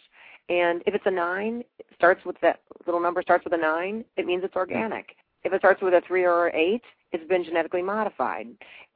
And 0.49 0.83
if 0.87 0.95
it's 0.95 1.07
a 1.07 1.11
nine, 1.11 1.65
it 1.79 1.87
starts 1.95 2.25
with 2.25 2.37
that 2.43 2.61
little 2.87 3.01
number 3.01 3.23
starts 3.23 3.45
with 3.45 3.55
a 3.55 3.57
nine, 3.57 4.05
it 4.17 4.27
means 4.27 4.45
it's 4.45 4.57
organic. 4.57 5.17
If 5.43 5.53
it 5.53 5.61
starts 5.61 5.81
with 5.81 5.95
a 5.95 6.03
three 6.07 6.25
or 6.25 6.49
an 6.49 6.57
eight, 6.57 6.83
it's 7.13 7.29
been 7.29 7.45
genetically 7.45 7.83
modified. 7.83 8.47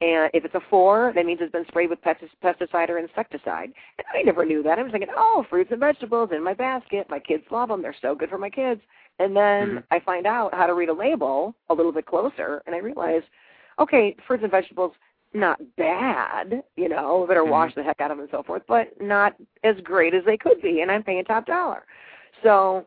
And 0.01 0.31
if 0.35 0.45
it's 0.45 0.55
a 0.55 0.61
four, 0.71 1.13
that 1.15 1.27
means 1.27 1.41
it's 1.43 1.53
been 1.53 1.67
sprayed 1.69 1.91
with 1.91 2.01
pesticide 2.03 2.89
or 2.89 2.99
insecticide. 2.99 3.73
And 3.99 4.07
I 4.15 4.23
never 4.23 4.45
knew 4.45 4.63
that. 4.63 4.79
I 4.79 4.83
was 4.83 4.93
thinking, 4.93 5.11
oh, 5.17 5.45
fruits 5.49 5.71
and 5.73 5.81
vegetables 5.81 6.31
in 6.33 6.43
my 6.43 6.55
basket. 6.55 7.07
My 7.09 7.19
kids 7.19 7.45
love 7.51 7.69
them. 7.69 7.83
They're 7.83 7.95
so 8.01 8.15
good 8.15 8.31
for 8.31 8.39
my 8.39 8.51
kids. 8.51 8.81
And 9.19 9.35
then 9.35 9.69
mm-hmm. 9.69 9.79
I 9.91 10.01
find 10.01 10.27
out 10.27 10.55
how 10.55 10.67
to 10.67 10.75
read 10.75 10.89
a 10.89 10.95
label 10.95 11.55
a 11.71 11.75
little 11.75 11.93
bit 11.93 12.07
closer, 12.07 12.63
and 12.67 12.75
I 12.75 12.79
realize, 12.79 13.23
okay, 13.79 14.17
fruits 14.27 14.43
and 14.43 14.51
vegetables 14.51 14.93
not 15.33 15.61
bad, 15.77 16.63
you 16.77 16.89
know, 16.89 17.25
that 17.29 17.37
are 17.37 17.43
mm-hmm. 17.43 17.51
washed 17.51 17.77
the 17.77 17.83
heck 17.83 18.01
out 18.01 18.11
of 18.11 18.17
them 18.17 18.25
and 18.25 18.31
so 18.31 18.43
forth, 18.43 18.63
but 18.67 18.93
not 19.01 19.35
as 19.63 19.77
great 19.83 20.15
as 20.15 20.25
they 20.25 20.37
could 20.37 20.61
be, 20.63 20.81
and 20.81 20.91
I'm 20.91 21.03
paying 21.03 21.25
top 21.25 21.47
dollar. 21.47 21.85
So, 22.43 22.85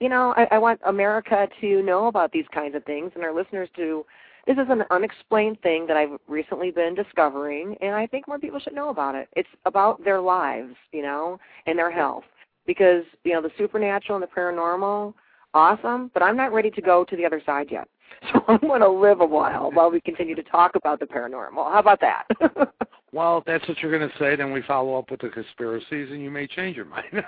you 0.00 0.08
know, 0.08 0.34
I, 0.36 0.48
I 0.52 0.58
want 0.58 0.80
America 0.86 1.48
to 1.60 1.82
know 1.82 2.06
about 2.06 2.32
these 2.32 2.46
kinds 2.52 2.74
of 2.74 2.84
things 2.84 3.12
and 3.14 3.22
our 3.22 3.34
listeners 3.34 3.68
to 3.76 4.04
this 4.46 4.56
is 4.56 4.66
an 4.68 4.82
unexplained 4.90 5.60
thing 5.62 5.86
that 5.86 5.96
I've 5.96 6.18
recently 6.28 6.70
been 6.70 6.94
discovering 6.94 7.76
and 7.80 7.94
I 7.94 8.06
think 8.06 8.26
more 8.26 8.38
people 8.38 8.58
should 8.58 8.74
know 8.74 8.88
about 8.88 9.14
it. 9.14 9.28
It's 9.36 9.48
about 9.66 10.04
their 10.04 10.20
lives, 10.20 10.74
you 10.92 11.02
know, 11.02 11.38
and 11.66 11.78
their 11.78 11.90
health. 11.90 12.24
Because, 12.66 13.04
you 13.24 13.32
know, 13.32 13.42
the 13.42 13.50
supernatural 13.58 14.16
and 14.16 14.22
the 14.22 14.40
paranormal, 14.40 15.14
awesome, 15.54 16.10
but 16.14 16.22
I'm 16.22 16.36
not 16.36 16.52
ready 16.52 16.70
to 16.70 16.80
go 16.80 17.04
to 17.04 17.16
the 17.16 17.24
other 17.24 17.42
side 17.44 17.68
yet. 17.70 17.88
So 18.32 18.44
I'm 18.46 18.58
going 18.58 18.82
to 18.82 18.88
live 18.88 19.20
a 19.20 19.26
while 19.26 19.70
while 19.72 19.90
we 19.90 20.00
continue 20.00 20.36
to 20.36 20.42
talk 20.44 20.76
about 20.76 21.00
the 21.00 21.06
paranormal. 21.06 21.72
How 21.72 21.80
about 21.80 22.00
that? 22.02 22.24
well, 23.12 23.38
if 23.38 23.44
that's 23.46 23.66
what 23.66 23.78
you're 23.78 23.96
going 23.96 24.08
to 24.08 24.16
say, 24.18 24.36
then 24.36 24.52
we 24.52 24.62
follow 24.62 24.96
up 24.96 25.10
with 25.10 25.22
the 25.22 25.28
conspiracies, 25.28 26.10
and 26.10 26.22
you 26.22 26.30
may 26.30 26.46
change 26.46 26.76
your 26.76 26.84
mind. 26.84 27.04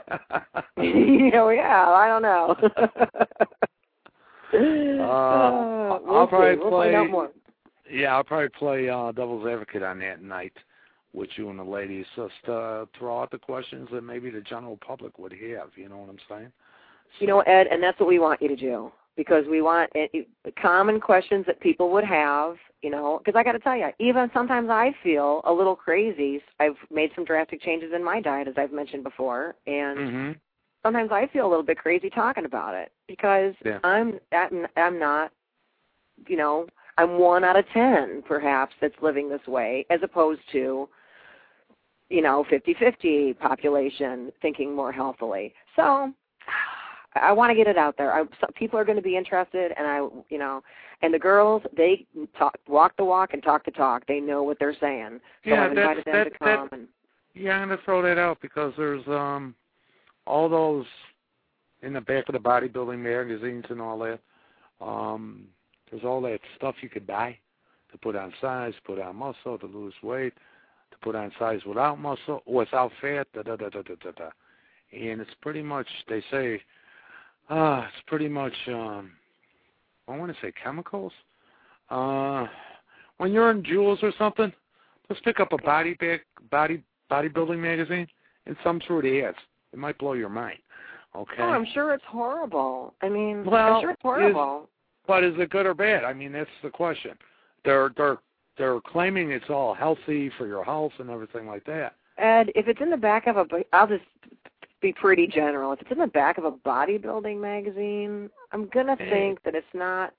you 0.76 1.30
know, 1.32 1.48
yeah, 1.50 1.86
I 1.88 2.06
don't 2.06 2.22
know. 2.22 2.54
Uh, 4.54 5.98
we'll 6.04 6.16
I'll 6.16 6.26
probably. 6.26 6.56
We'll 6.56 6.70
play. 6.70 6.92
Find 6.92 6.96
out 6.96 7.10
more. 7.10 7.30
Yeah, 7.90 8.16
I'll 8.16 8.24
probably 8.24 8.48
play 8.48 8.88
uh, 8.88 9.12
devil's 9.12 9.46
advocate 9.46 9.82
on 9.82 9.98
that 10.00 10.22
night 10.22 10.54
with 11.12 11.30
you 11.36 11.48
and 11.48 11.58
the 11.58 11.64
ladies, 11.64 12.06
just 12.16 12.48
uh, 12.48 12.86
throw 12.98 13.22
out 13.22 13.30
the 13.30 13.38
questions 13.38 13.88
that 13.92 14.02
maybe 14.02 14.30
the 14.30 14.40
general 14.40 14.76
public 14.84 15.18
would 15.18 15.32
have. 15.32 15.70
You 15.76 15.88
know 15.88 15.98
what 15.98 16.10
I'm 16.10 16.18
saying? 16.28 16.52
So, 17.18 17.20
you 17.20 17.26
know, 17.28 17.40
Ed, 17.40 17.68
and 17.70 17.82
that's 17.82 17.98
what 18.00 18.08
we 18.08 18.18
want 18.18 18.42
you 18.42 18.48
to 18.48 18.56
do 18.56 18.90
because 19.16 19.44
we 19.48 19.62
want 19.62 19.90
it, 19.94 20.26
common 20.60 21.00
questions 21.00 21.46
that 21.46 21.60
people 21.60 21.92
would 21.92 22.04
have, 22.04 22.56
you 22.82 22.90
know, 22.90 23.20
because 23.24 23.38
I 23.38 23.44
got 23.44 23.52
to 23.52 23.60
tell 23.60 23.76
you, 23.76 23.90
even 24.00 24.28
sometimes 24.34 24.68
I 24.70 24.92
feel 25.04 25.40
a 25.44 25.52
little 25.52 25.76
crazy. 25.76 26.42
I've 26.58 26.76
made 26.90 27.10
some 27.14 27.24
drastic 27.24 27.62
changes 27.62 27.92
in 27.94 28.02
my 28.02 28.20
diet, 28.20 28.48
as 28.48 28.54
I've 28.56 28.72
mentioned 28.72 29.04
before, 29.04 29.54
and 29.68 29.98
mm-hmm. 29.98 30.32
Sometimes 30.84 31.10
I 31.10 31.26
feel 31.32 31.46
a 31.46 31.50
little 31.50 31.64
bit 31.64 31.78
crazy 31.78 32.10
talking 32.10 32.44
about 32.44 32.74
it 32.74 32.92
because 33.08 33.54
yeah. 33.64 33.78
I'm 33.82 34.20
I'm 34.76 34.98
not, 34.98 35.32
you 36.28 36.36
know, 36.36 36.66
I'm 36.98 37.18
one 37.18 37.42
out 37.42 37.56
of 37.56 37.64
ten 37.72 38.22
perhaps 38.28 38.74
that's 38.80 38.94
living 39.02 39.28
this 39.28 39.44
way, 39.48 39.84
as 39.90 40.00
opposed 40.04 40.42
to, 40.52 40.88
you 42.10 42.22
know, 42.22 42.44
fifty-fifty 42.48 43.34
population 43.34 44.30
thinking 44.42 44.74
more 44.74 44.92
healthily. 44.92 45.52
So 45.74 46.12
I 47.14 47.32
want 47.32 47.50
to 47.50 47.56
get 47.56 47.66
it 47.66 47.78
out 47.78 47.96
there. 47.96 48.12
I, 48.12 48.24
so 48.40 48.46
people 48.54 48.78
are 48.78 48.84
going 48.84 48.96
to 48.96 49.02
be 49.02 49.16
interested, 49.16 49.72
and 49.76 49.86
I, 49.86 49.98
you 50.28 50.38
know, 50.38 50.62
and 51.00 51.14
the 51.14 51.18
girls 51.18 51.62
they 51.76 52.06
talk, 52.38 52.56
walk 52.68 52.96
the 52.96 53.04
walk 53.04 53.32
and 53.32 53.42
talk 53.42 53.64
the 53.64 53.70
talk. 53.70 54.06
They 54.06 54.20
know 54.20 54.42
what 54.42 54.58
they're 54.58 54.76
saying. 54.80 55.20
So 55.44 55.50
yeah, 55.50 55.64
I've 55.64 55.70
invited 55.70 56.04
that, 56.06 56.12
them 56.12 56.24
that, 56.24 56.32
to 56.32 56.38
come. 56.38 56.68
That, 56.70 56.78
and, 56.78 56.88
yeah, 57.34 57.54
I'm 57.54 57.68
going 57.68 57.78
to 57.78 57.84
throw 57.84 58.02
that 58.02 58.18
out 58.18 58.38
because 58.42 58.72
there's 58.76 59.06
um 59.08 59.54
all 60.26 60.48
those 60.48 60.86
in 61.82 61.92
the 61.92 62.00
back 62.00 62.28
of 62.28 62.32
the 62.32 62.38
bodybuilding 62.38 62.98
magazines 62.98 63.64
and 63.68 63.80
all 63.80 63.98
that. 63.98 64.20
Um, 64.80 65.46
there's 65.90 66.04
all 66.04 66.20
that 66.22 66.40
stuff 66.56 66.76
you 66.80 66.88
could 66.88 67.06
buy 67.06 67.36
to 67.92 67.98
put 67.98 68.16
on 68.16 68.32
size, 68.40 68.72
put 68.84 68.98
on 68.98 69.16
muscle, 69.16 69.58
to 69.58 69.66
lose 69.66 69.94
weight, 70.02 70.34
to 70.90 70.98
put 71.02 71.14
on 71.14 71.30
size 71.38 71.60
without 71.66 71.98
muscle, 72.00 72.42
without 72.46 72.90
fat, 73.00 73.26
da 73.34 73.42
da 73.42 73.56
da 73.56 73.68
da 73.68 73.82
da 73.82 73.94
da. 74.02 74.10
da. 74.12 74.30
And 74.92 75.20
it's 75.20 75.34
pretty 75.42 75.62
much 75.62 75.86
they 76.08 76.22
say 76.30 76.60
uh, 77.50 77.82
it's 77.86 78.04
pretty 78.06 78.28
much 78.28 78.54
um 78.68 79.12
I 80.08 80.16
want 80.16 80.34
to 80.34 80.38
say 80.40 80.52
chemicals. 80.62 81.12
Uh 81.90 82.46
when 83.18 83.32
you're 83.32 83.50
in 83.50 83.64
Jewels 83.64 84.00
or 84.02 84.12
something, 84.18 84.52
let's 85.08 85.22
pick 85.22 85.38
up 85.38 85.52
a 85.52 85.58
body 85.58 85.94
bag, 85.94 86.20
body 86.50 86.82
bodybuilding 87.10 87.58
magazine 87.58 88.06
and 88.46 88.56
some 88.64 88.80
through 88.86 89.02
the 89.02 89.22
ads. 89.22 89.38
It 89.74 89.78
might 89.78 89.98
blow 89.98 90.12
your 90.12 90.28
mind. 90.28 90.60
Okay. 91.16 91.34
Oh, 91.40 91.48
I'm 91.48 91.66
sure 91.74 91.92
it's 91.92 92.04
horrible. 92.06 92.94
I 93.02 93.08
mean, 93.08 93.44
well, 93.44 93.74
I'm 93.74 93.82
sure 93.82 93.90
it's 93.90 94.02
horrible. 94.02 94.62
Is, 94.62 94.68
but 95.08 95.24
is 95.24 95.34
it 95.36 95.50
good 95.50 95.66
or 95.66 95.74
bad? 95.74 96.04
I 96.04 96.12
mean, 96.12 96.30
that's 96.30 96.48
the 96.62 96.70
question. 96.70 97.12
They're 97.64 97.90
they're 97.96 98.18
they're 98.56 98.80
claiming 98.80 99.32
it's 99.32 99.50
all 99.50 99.74
healthy 99.74 100.30
for 100.38 100.46
your 100.46 100.64
health 100.64 100.92
and 101.00 101.10
everything 101.10 101.48
like 101.48 101.64
that. 101.64 101.96
Ed, 102.18 102.52
if 102.54 102.68
it's 102.68 102.80
in 102.80 102.90
the 102.90 102.96
back 102.96 103.26
of 103.26 103.36
a, 103.36 103.44
I'll 103.72 103.88
just 103.88 104.04
be 104.80 104.92
pretty 104.92 105.26
general. 105.26 105.72
If 105.72 105.80
it's 105.80 105.90
in 105.90 105.98
the 105.98 106.06
back 106.06 106.38
of 106.38 106.44
a 106.44 106.52
bodybuilding 106.52 107.40
magazine, 107.40 108.30
I'm 108.52 108.68
gonna 108.72 108.96
eh. 109.00 109.10
think 109.10 109.42
that 109.42 109.56
it's 109.56 109.66
not, 109.74 110.14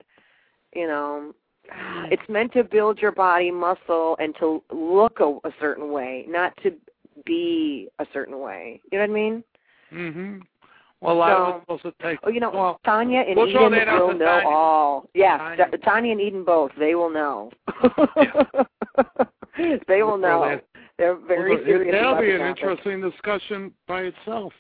you 0.74 0.88
know, 0.88 1.34
eh. 1.72 2.08
it's 2.12 2.28
meant 2.28 2.52
to 2.54 2.66
build 2.66 3.00
your 3.00 3.14
body 3.14 3.52
muscle 3.52 4.18
and 4.20 4.36
to 4.42 4.62
look 4.70 5.22
a, 5.22 5.38
a 5.48 5.52
certain 5.62 5.94
way, 5.94 6.26
not 6.28 6.52
to 6.64 6.74
be 7.26 7.88
a 8.00 8.06
certain 8.14 8.40
way. 8.40 8.82
You 8.92 8.98
know 9.00 9.04
what 9.04 9.10
I 9.10 9.14
mean? 9.14 9.44
Mhm. 9.92 10.42
Well, 11.02 11.16
so, 11.18 11.22
I 11.22 11.34
was 11.50 11.62
supposed 11.62 11.84
to 11.84 11.94
take. 12.02 12.20
Oh, 12.24 12.30
you 12.30 12.40
know, 12.40 12.50
well, 12.52 12.80
Tonya 12.86 13.28
and 13.28 13.36
we'll 13.36 13.48
Eden 13.50 13.62
will 13.62 14.14
know 14.14 14.26
Tonya. 14.26 14.46
all. 14.46 15.10
Yeah, 15.14 15.56
Tonya. 15.56 15.84
Tonya 15.84 16.12
and 16.14 16.22
Eden 16.22 16.44
both. 16.44 16.72
They 16.80 16.96
will 16.96 17.10
know. 17.10 17.52
they 19.88 20.02
will 20.02 20.08
We'll 20.12 20.18
know. 20.18 20.60
They're 20.98 21.16
very 21.16 21.56
well, 21.56 21.66
serious. 21.66 21.92
That'll 21.94 22.22
be 22.22 22.32
an 22.32 22.40
topic. 22.40 22.58
interesting 22.64 23.02
discussion 23.02 23.74
by 23.88 24.04
itself. 24.04 24.54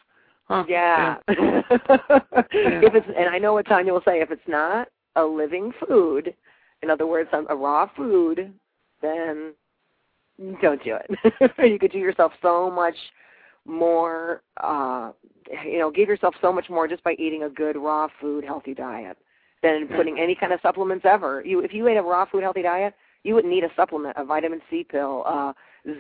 Huh. 0.47 0.65
Yeah. 0.67 1.17
if 1.29 2.93
it's 2.93 3.07
and 3.17 3.29
I 3.29 3.37
know 3.39 3.53
what 3.53 3.65
Tonya 3.65 3.91
will 3.91 4.03
say. 4.05 4.19
If 4.21 4.31
it's 4.31 4.47
not 4.47 4.89
a 5.15 5.23
living 5.23 5.71
food, 5.87 6.35
in 6.83 6.89
other 6.89 7.07
words, 7.07 7.29
some- 7.31 7.47
a 7.49 7.55
raw 7.55 7.89
food, 7.95 8.53
then 9.01 9.53
don't 10.61 10.83
do 10.83 10.95
it. 10.95 11.51
you 11.71 11.79
could 11.79 11.91
do 11.91 11.97
yourself 11.99 12.31
so 12.41 12.69
much 12.69 12.95
more. 13.65 14.41
uh 14.61 15.11
You 15.63 15.79
know, 15.79 15.91
give 15.91 16.09
yourself 16.09 16.35
so 16.41 16.51
much 16.51 16.69
more 16.69 16.87
just 16.87 17.03
by 17.03 17.13
eating 17.13 17.43
a 17.43 17.49
good 17.49 17.77
raw 17.77 18.07
food, 18.19 18.43
healthy 18.43 18.73
diet 18.73 19.17
than 19.63 19.87
putting 19.95 20.19
any 20.19 20.35
kind 20.35 20.51
of 20.53 20.59
supplements 20.61 21.05
ever. 21.07 21.41
You, 21.43 21.61
if 21.61 21.73
you 21.73 21.87
ate 21.87 21.97
a 21.97 22.01
raw 22.01 22.25
food, 22.25 22.43
healthy 22.43 22.61
diet, 22.61 22.93
you 23.23 23.33
wouldn't 23.33 23.51
need 23.51 23.63
a 23.63 23.69
supplement, 23.75 24.15
a 24.17 24.23
vitamin 24.23 24.61
C 24.69 24.83
pill, 24.83 25.23
uh, 25.25 25.53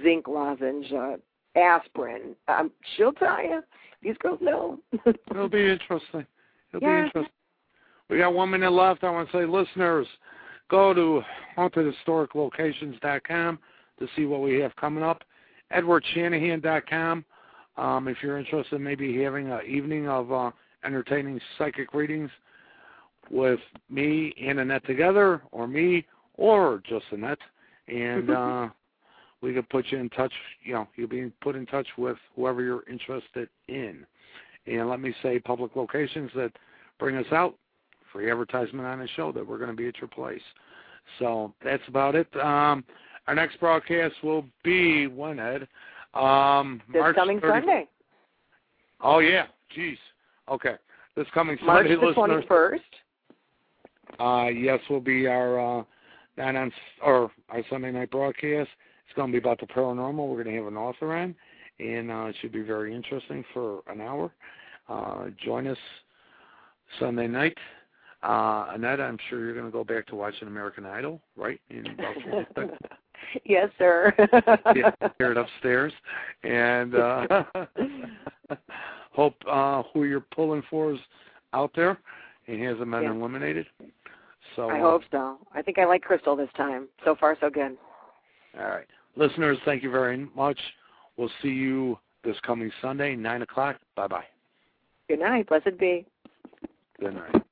zinc 0.03 0.27
lozenge, 0.27 0.91
uh, 0.93 1.15
aspirin. 1.57 2.35
Um, 2.47 2.69
she'll 2.95 3.13
tell 3.13 3.43
you. 3.43 3.63
These 4.03 4.17
girls 4.19 4.39
know. 4.41 4.79
It'll 5.31 5.49
be 5.49 5.67
interesting. 5.71 6.27
It'll 6.73 6.87
Yeah. 6.87 7.01
be 7.01 7.07
interesting. 7.07 7.31
We 8.09 8.17
got 8.19 8.33
one 8.35 8.51
minute 8.51 8.71
left. 8.71 9.03
I 9.03 9.09
want 9.09 9.31
to 9.31 9.37
say, 9.37 9.45
listeners, 9.45 10.05
go 10.69 10.93
to 10.93 11.23
hauntedhistoriclocations.com 11.57 13.59
to 13.99 14.07
see 14.15 14.25
what 14.25 14.41
we 14.41 14.59
have 14.59 14.75
coming 14.75 15.03
up. 15.03 15.23
EdwardShanahan.com. 15.71 17.25
Um, 17.77 18.07
if 18.07 18.17
you're 18.21 18.37
interested 18.37 18.75
in 18.75 18.83
maybe 18.83 19.21
having 19.21 19.51
an 19.51 19.61
evening 19.67 20.07
of 20.07 20.31
uh, 20.31 20.51
entertaining 20.85 21.39
psychic 21.57 21.93
readings 21.93 22.29
with 23.29 23.59
me 23.89 24.33
and 24.41 24.59
Annette 24.59 24.85
together, 24.85 25.41
or 25.51 25.67
me, 25.67 26.05
or 26.35 26.81
just 26.87 27.05
Annette, 27.11 27.39
and 27.87 28.29
uh, 28.31 28.69
we 29.41 29.53
could 29.53 29.67
put 29.69 29.85
you 29.89 29.97
in 29.97 30.09
touch. 30.09 30.33
You 30.63 30.73
know, 30.73 30.87
you'll 30.95 31.09
be 31.09 31.31
put 31.41 31.55
in 31.55 31.65
touch 31.65 31.87
with 31.97 32.17
whoever 32.35 32.61
you're 32.61 32.87
interested 32.89 33.49
in. 33.67 34.05
And 34.67 34.89
let 34.89 34.99
me 34.99 35.13
say, 35.21 35.39
public 35.39 35.75
locations 35.75 36.31
that 36.35 36.51
bring 36.99 37.17
us 37.17 37.31
out, 37.31 37.55
free 38.11 38.31
advertisement 38.31 38.87
on 38.87 38.99
the 38.99 39.07
show 39.15 39.31
that 39.31 39.45
we're 39.45 39.57
going 39.57 39.69
to 39.69 39.75
be 39.75 39.87
at 39.87 39.99
your 39.99 40.07
place. 40.07 40.41
So 41.19 41.53
that's 41.63 41.83
about 41.87 42.15
it. 42.15 42.27
Um, 42.37 42.83
our 43.27 43.35
next 43.35 43.59
broadcast 43.59 44.15
will 44.23 44.45
be 44.63 45.07
when 45.07 45.39
Ed? 45.39 45.67
Um, 46.13 46.81
this 46.87 46.99
March 46.99 47.15
coming 47.15 47.39
30 47.39 47.65
Sunday, 47.65 47.87
Oh 49.01 49.19
yeah, 49.19 49.47
jeez. 49.77 49.97
Okay, 50.49 50.75
this 51.15 51.27
coming 51.33 51.57
March 51.63 51.87
Sunday, 51.87 52.07
the 52.07 52.13
twenty 52.13 52.45
first. 52.47 52.83
Uh, 54.19 54.47
yes, 54.47 54.79
will 54.89 55.01
be 55.01 55.27
our 55.27 55.59
uh, 55.79 55.83
night 56.37 56.55
on 56.55 56.71
or 57.03 57.31
our 57.49 57.63
Sunday 57.69 57.91
night 57.91 58.11
broadcast. 58.11 58.69
It's 59.05 59.15
going 59.15 59.31
to 59.31 59.31
be 59.31 59.37
about 59.37 59.59
the 59.59 59.67
paranormal. 59.67 60.27
We're 60.27 60.43
going 60.43 60.55
to 60.55 60.63
have 60.63 60.71
an 60.71 60.77
author 60.77 61.13
on, 61.13 61.35
and 61.79 62.11
uh, 62.11 62.25
it 62.25 62.35
should 62.41 62.51
be 62.51 62.61
very 62.61 62.95
interesting 62.95 63.43
for 63.53 63.81
an 63.87 64.01
hour. 64.01 64.31
Uh, 64.87 65.25
join 65.43 65.67
us 65.67 65.77
Sunday 66.99 67.27
night. 67.27 67.57
Uh, 68.23 68.67
Annette, 68.73 69.01
I'm 69.01 69.17
sure 69.29 69.39
you're 69.39 69.53
going 69.53 69.65
to 69.65 69.71
go 69.71 69.83
back 69.83 70.07
to 70.07 70.15
watching 70.15 70.47
American 70.47 70.85
Idol, 70.85 71.21
right? 71.35 71.59
In 71.69 71.85
about. 71.87 72.77
yes, 73.45 73.69
sir. 73.77 74.13
yeah, 74.75 74.91
hear 75.17 75.31
it 75.31 75.37
upstairs, 75.37 75.93
and 76.43 76.95
uh, 76.95 77.43
hope 79.11 79.35
uh, 79.49 79.83
who 79.93 80.05
you're 80.05 80.25
pulling 80.33 80.63
for 80.69 80.93
is 80.93 80.99
out 81.53 81.71
there 81.75 81.97
and 82.47 82.61
hasn't 82.61 82.91
been 82.91 83.03
Yeah. 83.03 83.11
eliminated. 83.11 83.65
So 84.55 84.69
I 84.69 84.79
uh, 84.79 84.83
hope 84.83 85.01
so. 85.11 85.37
I 85.53 85.61
think 85.61 85.79
I 85.79 85.85
like 85.85 86.01
Crystal 86.01 86.35
this 86.35 86.49
time. 86.55 86.87
So 87.03 87.15
far, 87.15 87.37
so 87.39 87.49
good. 87.49 87.77
All 88.57 88.67
right, 88.67 88.87
listeners, 89.15 89.57
thank 89.65 89.83
you 89.83 89.91
very 89.91 90.29
much. 90.35 90.59
We'll 91.17 91.31
see 91.41 91.49
you 91.49 91.97
this 92.23 92.37
coming 92.41 92.71
Sunday, 92.81 93.15
nine 93.15 93.41
o'clock. 93.41 93.77
Bye 93.95 94.07
bye. 94.07 94.25
Good 95.07 95.19
night. 95.19 95.47
Blessed 95.47 95.77
be. 95.77 96.05
Good 96.99 97.15
night. 97.15 97.43